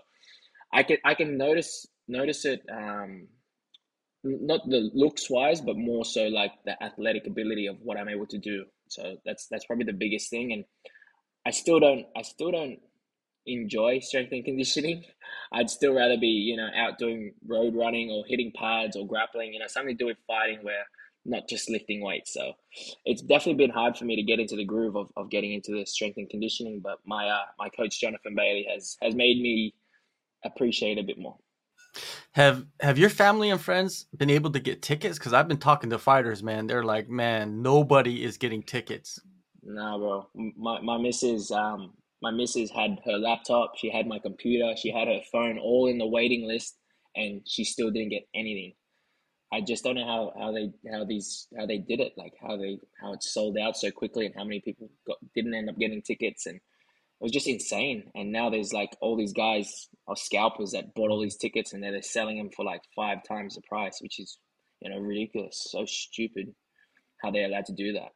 I 0.72 0.82
can 0.82 0.98
I 1.04 1.14
can 1.14 1.38
notice 1.38 1.86
notice 2.08 2.44
it. 2.44 2.62
Um, 2.70 3.28
not 4.22 4.68
the 4.68 4.90
looks 4.92 5.30
wise, 5.30 5.62
but 5.62 5.76
more 5.76 6.04
so 6.04 6.24
like 6.24 6.52
the 6.66 6.80
athletic 6.82 7.26
ability 7.26 7.66
of 7.66 7.76
what 7.80 7.96
I'm 7.96 8.08
able 8.08 8.26
to 8.26 8.38
do. 8.38 8.66
So 8.88 9.16
that's 9.24 9.46
that's 9.50 9.64
probably 9.64 9.86
the 9.86 9.94
biggest 9.94 10.28
thing. 10.28 10.52
And 10.52 10.64
I 11.46 11.50
still 11.50 11.80
don't 11.80 12.06
I 12.16 12.22
still 12.22 12.50
don't 12.50 12.80
enjoy 13.46 14.00
strength 14.00 14.32
and 14.32 14.44
conditioning. 14.44 15.04
I'd 15.52 15.70
still 15.70 15.94
rather 15.94 16.16
be, 16.16 16.28
you 16.28 16.56
know, 16.56 16.68
out 16.74 16.98
doing 16.98 17.32
road 17.46 17.74
running 17.74 18.10
or 18.10 18.24
hitting 18.26 18.52
pads 18.54 18.96
or 18.96 19.06
grappling, 19.06 19.52
you 19.52 19.58
know, 19.58 19.66
something 19.66 19.96
to 19.96 20.02
do 20.02 20.06
with 20.06 20.18
fighting 20.26 20.58
where 20.62 20.84
not 21.24 21.48
just 21.48 21.68
lifting 21.68 22.02
weights. 22.02 22.32
So 22.32 22.52
it's 23.04 23.22
definitely 23.22 23.66
been 23.66 23.74
hard 23.74 23.96
for 23.96 24.04
me 24.04 24.16
to 24.16 24.22
get 24.22 24.40
into 24.40 24.56
the 24.56 24.64
groove 24.64 24.96
of, 24.96 25.10
of 25.16 25.30
getting 25.30 25.52
into 25.52 25.72
the 25.72 25.84
strength 25.86 26.16
and 26.16 26.28
conditioning. 26.28 26.80
But 26.82 26.98
my 27.04 27.28
uh, 27.28 27.44
my 27.58 27.68
coach 27.68 28.00
Jonathan 28.00 28.34
Bailey 28.34 28.66
has 28.72 28.96
has 29.02 29.14
made 29.14 29.40
me 29.40 29.74
appreciate 30.44 30.98
a 30.98 31.02
bit 31.02 31.18
more. 31.18 31.36
Have 32.32 32.66
have 32.80 32.98
your 32.98 33.10
family 33.10 33.50
and 33.50 33.60
friends 33.60 34.06
been 34.16 34.30
able 34.30 34.50
to 34.52 34.60
get 34.60 34.82
tickets? 34.82 35.18
Because 35.18 35.32
I've 35.32 35.48
been 35.48 35.58
talking 35.58 35.90
to 35.90 35.98
fighters, 35.98 36.42
man. 36.42 36.66
They're 36.66 36.84
like, 36.84 37.08
man, 37.08 37.62
nobody 37.62 38.24
is 38.24 38.36
getting 38.36 38.62
tickets. 38.62 39.20
Nah, 39.62 39.98
bro. 39.98 40.28
My 40.34 40.80
my 40.80 40.98
missus 40.98 41.50
um 41.50 41.92
my 42.22 42.30
missus 42.30 42.70
had 42.70 42.98
her 43.04 43.18
laptop, 43.18 43.76
she 43.76 43.90
had 43.90 44.06
my 44.06 44.18
computer, 44.18 44.74
she 44.76 44.90
had 44.90 45.08
her 45.08 45.20
phone 45.32 45.58
all 45.58 45.86
in 45.88 45.98
the 45.98 46.06
waiting 46.06 46.46
list, 46.46 46.76
and 47.16 47.42
she 47.46 47.64
still 47.64 47.90
didn't 47.90 48.10
get 48.10 48.28
anything. 48.34 48.74
I 49.52 49.60
just 49.60 49.82
don't 49.82 49.96
know 49.96 50.06
how, 50.06 50.32
how 50.38 50.52
they 50.52 50.70
how 50.90 51.04
these 51.04 51.48
how 51.58 51.66
they 51.66 51.78
did 51.78 51.98
it, 51.98 52.12
like 52.16 52.34
how 52.40 52.56
they 52.56 52.78
how 53.00 53.14
it 53.14 53.22
sold 53.22 53.58
out 53.58 53.76
so 53.76 53.90
quickly, 53.90 54.26
and 54.26 54.34
how 54.36 54.44
many 54.44 54.60
people 54.60 54.90
got, 55.06 55.16
didn't 55.34 55.54
end 55.54 55.68
up 55.68 55.78
getting 55.78 56.02
tickets, 56.02 56.46
and 56.46 56.56
it 56.56 56.62
was 57.24 57.32
just 57.32 57.48
insane. 57.48 58.10
And 58.14 58.30
now 58.30 58.48
there's 58.48 58.72
like 58.72 58.96
all 59.00 59.16
these 59.16 59.32
guys 59.32 59.88
or 60.06 60.16
scalpers 60.16 60.70
that 60.70 60.94
bought 60.94 61.10
all 61.10 61.20
these 61.20 61.36
tickets, 61.36 61.72
and 61.72 61.82
they're 61.82 62.00
selling 62.02 62.38
them 62.38 62.50
for 62.54 62.64
like 62.64 62.82
five 62.94 63.24
times 63.26 63.56
the 63.56 63.62
price, 63.62 63.98
which 64.00 64.20
is 64.20 64.38
you 64.80 64.90
know 64.90 64.98
ridiculous, 64.98 65.66
so 65.70 65.84
stupid 65.84 66.54
how 67.22 67.30
they're 67.30 67.46
allowed 67.46 67.66
to 67.66 67.72
do 67.72 67.92
that. 67.94 68.12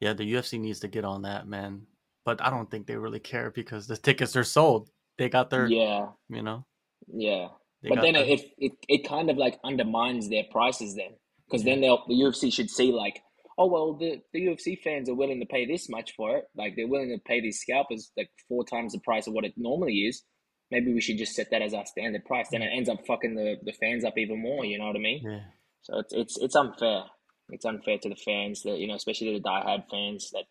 Yeah, 0.00 0.12
the 0.12 0.30
UFC 0.30 0.60
needs 0.60 0.80
to 0.80 0.88
get 0.88 1.04
on 1.04 1.22
that, 1.22 1.46
man. 1.46 1.86
But 2.24 2.40
I 2.40 2.50
don't 2.50 2.70
think 2.70 2.86
they 2.86 2.96
really 2.96 3.20
care 3.20 3.50
because 3.50 3.86
the 3.86 3.96
tickets 3.96 4.36
are 4.36 4.44
sold. 4.44 4.90
They 5.18 5.28
got 5.28 5.50
their 5.50 5.66
yeah, 5.66 6.08
you 6.28 6.42
know. 6.42 6.64
Yeah, 7.12 7.48
but 7.88 8.00
then 8.00 8.14
it, 8.16 8.40
it 8.58 8.72
it 8.88 9.08
kind 9.08 9.30
of 9.30 9.36
like 9.36 9.58
undermines 9.64 10.28
their 10.28 10.44
prices 10.50 10.94
then 10.94 11.10
because 11.46 11.64
then 11.64 11.80
they'll 11.80 12.04
the 12.06 12.14
UFC 12.14 12.52
should 12.52 12.70
see 12.70 12.92
like 12.92 13.22
oh 13.58 13.66
well 13.66 13.94
the, 13.94 14.20
the 14.32 14.46
UFC 14.46 14.78
fans 14.78 15.08
are 15.08 15.14
willing 15.14 15.40
to 15.40 15.46
pay 15.46 15.66
this 15.66 15.88
much 15.88 16.14
for 16.16 16.36
it. 16.36 16.44
Like 16.56 16.74
they're 16.76 16.88
willing 16.88 17.10
to 17.10 17.18
pay 17.18 17.40
these 17.40 17.60
scalpers 17.60 18.12
like 18.16 18.30
four 18.48 18.64
times 18.64 18.92
the 18.92 19.00
price 19.00 19.26
of 19.26 19.32
what 19.32 19.44
it 19.44 19.54
normally 19.56 19.94
is. 19.94 20.22
Maybe 20.70 20.94
we 20.94 21.00
should 21.00 21.18
just 21.18 21.34
set 21.34 21.50
that 21.50 21.60
as 21.60 21.74
our 21.74 21.84
standard 21.84 22.24
price. 22.24 22.48
Then 22.50 22.62
it 22.62 22.70
ends 22.72 22.88
up 22.88 23.04
fucking 23.06 23.34
the, 23.34 23.56
the 23.62 23.72
fans 23.72 24.04
up 24.04 24.16
even 24.16 24.40
more 24.40 24.64
you 24.64 24.78
know 24.78 24.86
what 24.86 24.96
I 24.96 25.00
mean? 25.00 25.22
Yeah. 25.24 25.40
So 25.82 25.98
it's 25.98 26.12
it's 26.12 26.38
it's 26.38 26.56
unfair. 26.56 27.04
It's 27.50 27.64
unfair 27.64 27.98
to 27.98 28.08
the 28.08 28.16
fans 28.16 28.62
that 28.62 28.78
you 28.78 28.86
know 28.86 28.94
especially 28.94 29.34
the 29.34 29.44
diehard 29.44 29.84
fans 29.90 30.30
that 30.32 30.44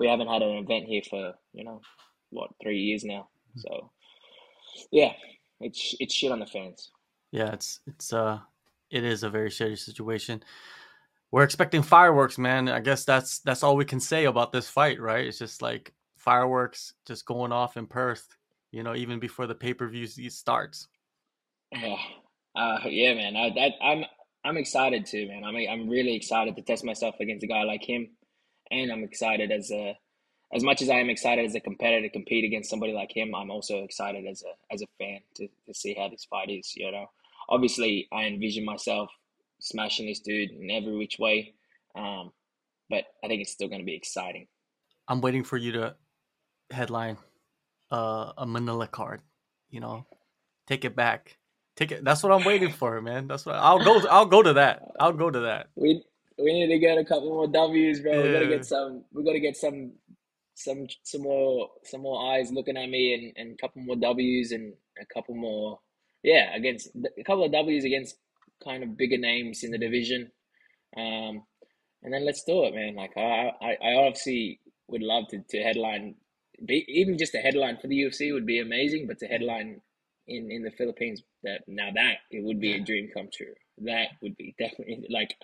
we 0.00 0.08
haven't 0.08 0.28
had 0.28 0.42
an 0.42 0.56
event 0.56 0.86
here 0.86 1.02
for 1.08 1.34
you 1.52 1.64
know 1.64 1.80
what 2.30 2.50
three 2.62 2.78
years 2.78 3.04
now 3.04 3.28
so 3.56 3.90
yeah 4.90 5.12
it's 5.60 5.94
it's 6.00 6.14
shit 6.14 6.32
on 6.32 6.40
the 6.40 6.46
fans. 6.46 6.90
Yeah, 7.32 7.52
it's 7.52 7.80
it's 7.86 8.12
uh 8.12 8.38
it 8.90 9.04
is 9.04 9.22
a 9.22 9.30
very 9.30 9.50
shitty 9.50 9.78
situation. 9.78 10.42
We're 11.30 11.44
expecting 11.44 11.82
fireworks, 11.82 12.38
man. 12.38 12.68
I 12.68 12.80
guess 12.80 13.04
that's 13.04 13.38
that's 13.40 13.62
all 13.62 13.76
we 13.76 13.84
can 13.84 14.00
say 14.00 14.24
about 14.24 14.52
this 14.52 14.68
fight, 14.68 15.00
right? 15.00 15.26
It's 15.26 15.38
just 15.38 15.62
like 15.62 15.92
fireworks 16.16 16.94
just 17.06 17.26
going 17.26 17.52
off 17.52 17.76
in 17.76 17.86
Perth, 17.86 18.26
you 18.72 18.82
know, 18.82 18.96
even 18.96 19.20
before 19.20 19.46
the 19.46 19.54
pay 19.54 19.74
per 19.74 19.88
view 19.88 20.06
starts. 20.06 20.88
Yeah, 21.72 21.96
uh, 22.56 22.78
yeah, 22.86 23.14
man. 23.14 23.36
I, 23.36 23.50
that, 23.50 23.72
I'm 23.82 24.04
I'm 24.44 24.56
excited 24.56 25.06
too, 25.06 25.28
man. 25.28 25.44
I 25.44 25.52
mean, 25.52 25.68
I'm 25.70 25.88
really 25.88 26.14
excited 26.14 26.56
to 26.56 26.62
test 26.62 26.84
myself 26.84 27.14
against 27.20 27.44
a 27.44 27.46
guy 27.46 27.62
like 27.62 27.84
him, 27.84 28.08
and 28.70 28.92
I'm 28.92 29.04
excited 29.04 29.50
as 29.50 29.70
a 29.70 29.98
as 30.52 30.64
much 30.64 30.82
as 30.82 30.90
I 30.90 30.94
am 30.94 31.10
excited 31.10 31.44
as 31.44 31.54
a 31.54 31.60
competitor 31.60 32.02
to 32.02 32.10
compete 32.10 32.44
against 32.44 32.70
somebody 32.70 32.92
like 32.92 33.16
him, 33.16 33.34
I'm 33.34 33.50
also 33.50 33.84
excited 33.84 34.26
as 34.26 34.42
a 34.42 34.74
as 34.74 34.82
a 34.82 34.86
fan 34.98 35.20
to, 35.36 35.48
to 35.66 35.74
see 35.74 35.94
how 35.94 36.08
this 36.08 36.26
fight 36.28 36.50
is. 36.50 36.74
You 36.76 36.90
know, 36.90 37.06
obviously 37.48 38.08
I 38.12 38.24
envision 38.24 38.64
myself 38.64 39.10
smashing 39.60 40.06
this 40.06 40.20
dude 40.20 40.50
in 40.50 40.70
every 40.70 40.96
which 40.96 41.18
way, 41.18 41.54
um, 41.94 42.32
but 42.88 43.04
I 43.22 43.28
think 43.28 43.42
it's 43.42 43.52
still 43.52 43.68
going 43.68 43.80
to 43.80 43.86
be 43.86 43.94
exciting. 43.94 44.48
I'm 45.06 45.20
waiting 45.20 45.44
for 45.44 45.56
you 45.56 45.72
to 45.72 45.96
headline 46.70 47.18
uh, 47.90 48.32
a 48.38 48.46
Manila 48.46 48.86
card. 48.86 49.22
You 49.70 49.80
know, 49.80 50.06
take 50.66 50.84
it 50.84 50.96
back. 50.96 51.36
Take 51.76 51.92
it. 51.92 52.04
That's 52.04 52.22
what 52.22 52.32
I'm 52.32 52.44
waiting 52.44 52.72
for, 52.72 53.00
man. 53.00 53.28
That's 53.28 53.46
what 53.46 53.54
I'll 53.54 53.82
go. 53.82 54.00
I'll 54.08 54.26
go 54.26 54.42
to 54.42 54.54
that. 54.54 54.82
I'll 54.98 55.12
go 55.12 55.30
to 55.30 55.40
that. 55.40 55.68
We 55.76 56.02
we 56.42 56.52
need 56.52 56.68
to 56.68 56.78
get 56.78 56.98
a 56.98 57.04
couple 57.04 57.30
more 57.30 57.48
W's, 57.48 58.00
bro. 58.00 58.12
Yeah. 58.12 58.22
We 58.22 58.32
gotta 58.32 58.48
get 58.48 58.64
some. 58.64 59.04
We 59.12 59.24
gotta 59.24 59.40
get 59.40 59.56
some 59.56 59.92
some 60.54 60.86
some 61.02 61.22
more 61.22 61.68
some 61.84 62.02
more 62.02 62.32
eyes 62.32 62.52
looking 62.52 62.76
at 62.76 62.88
me 62.88 63.14
and, 63.14 63.32
and 63.36 63.54
a 63.54 63.56
couple 63.56 63.82
more 63.82 63.96
W's 63.96 64.52
and 64.52 64.74
a 65.00 65.06
couple 65.14 65.34
more 65.34 65.80
yeah 66.22 66.54
against 66.54 66.90
a 67.18 67.24
couple 67.24 67.44
of 67.44 67.52
W's 67.52 67.84
against 67.84 68.16
kind 68.62 68.82
of 68.82 68.96
bigger 68.96 69.18
names 69.18 69.64
in 69.64 69.70
the 69.70 69.78
division. 69.78 70.30
Um, 70.96 71.44
and 72.02 72.12
then 72.12 72.24
let's 72.26 72.44
do 72.44 72.64
it, 72.64 72.74
man. 72.74 72.94
Like 72.94 73.16
I 73.16 73.52
I, 73.60 73.76
I 73.82 73.94
obviously 73.94 74.60
would 74.88 75.02
love 75.02 75.28
to, 75.28 75.40
to 75.50 75.62
headline 75.62 76.16
be, 76.64 76.84
even 76.88 77.18
just 77.18 77.34
a 77.34 77.38
headline 77.38 77.78
for 77.78 77.86
the 77.86 77.98
UFC 77.98 78.32
would 78.32 78.46
be 78.46 78.60
amazing, 78.60 79.06
but 79.06 79.18
to 79.20 79.26
headline 79.26 79.80
in, 80.26 80.50
in 80.50 80.62
the 80.62 80.70
Philippines 80.70 81.22
that 81.42 81.62
now 81.66 81.90
that 81.94 82.16
it 82.30 82.44
would 82.44 82.60
be 82.60 82.72
a 82.72 82.80
dream 82.80 83.10
come 83.14 83.28
true. 83.32 83.54
That 83.78 84.08
would 84.22 84.36
be 84.36 84.54
definitely 84.58 85.06
like 85.08 85.34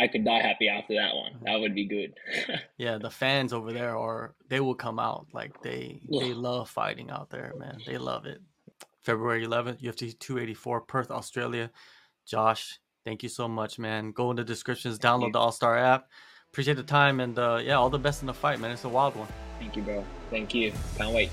I 0.00 0.08
could 0.08 0.24
die 0.24 0.40
happy 0.40 0.68
after 0.68 0.94
that 0.94 1.14
one. 1.14 1.32
That 1.44 1.60
would 1.60 1.74
be 1.74 1.84
good. 1.84 2.14
yeah, 2.78 2.96
the 2.96 3.10
fans 3.10 3.52
over 3.52 3.72
there 3.72 3.96
are 3.96 4.34
they 4.48 4.60
will 4.60 4.74
come 4.74 4.98
out 4.98 5.26
like 5.34 5.60
they 5.62 6.00
they 6.10 6.32
love 6.32 6.70
fighting 6.70 7.10
out 7.10 7.28
there, 7.28 7.52
man. 7.58 7.78
They 7.86 7.98
love 7.98 8.24
it. 8.24 8.40
February 9.02 9.46
11th, 9.46 9.80
UFC 9.80 10.18
284, 10.18 10.82
Perth, 10.82 11.10
Australia. 11.10 11.70
Josh, 12.26 12.78
thank 13.04 13.22
you 13.22 13.28
so 13.28 13.48
much, 13.48 13.78
man. 13.78 14.12
Go 14.12 14.30
in 14.30 14.36
the 14.36 14.44
descriptions, 14.44 14.98
download 14.98 15.28
you. 15.28 15.32
the 15.32 15.38
AllStar 15.38 15.78
app. 15.80 16.08
Appreciate 16.52 16.74
the 16.74 16.82
time 16.82 17.20
and 17.20 17.38
uh, 17.38 17.60
yeah, 17.62 17.74
all 17.74 17.90
the 17.90 17.98
best 17.98 18.22
in 18.22 18.26
the 18.26 18.34
fight, 18.34 18.58
man. 18.58 18.70
It's 18.70 18.84
a 18.84 18.88
wild 18.88 19.16
one. 19.16 19.28
Thank 19.58 19.76
you, 19.76 19.82
bro. 19.82 20.04
Thank 20.30 20.54
you. 20.54 20.72
Can't 20.96 21.12
wait. 21.14 21.30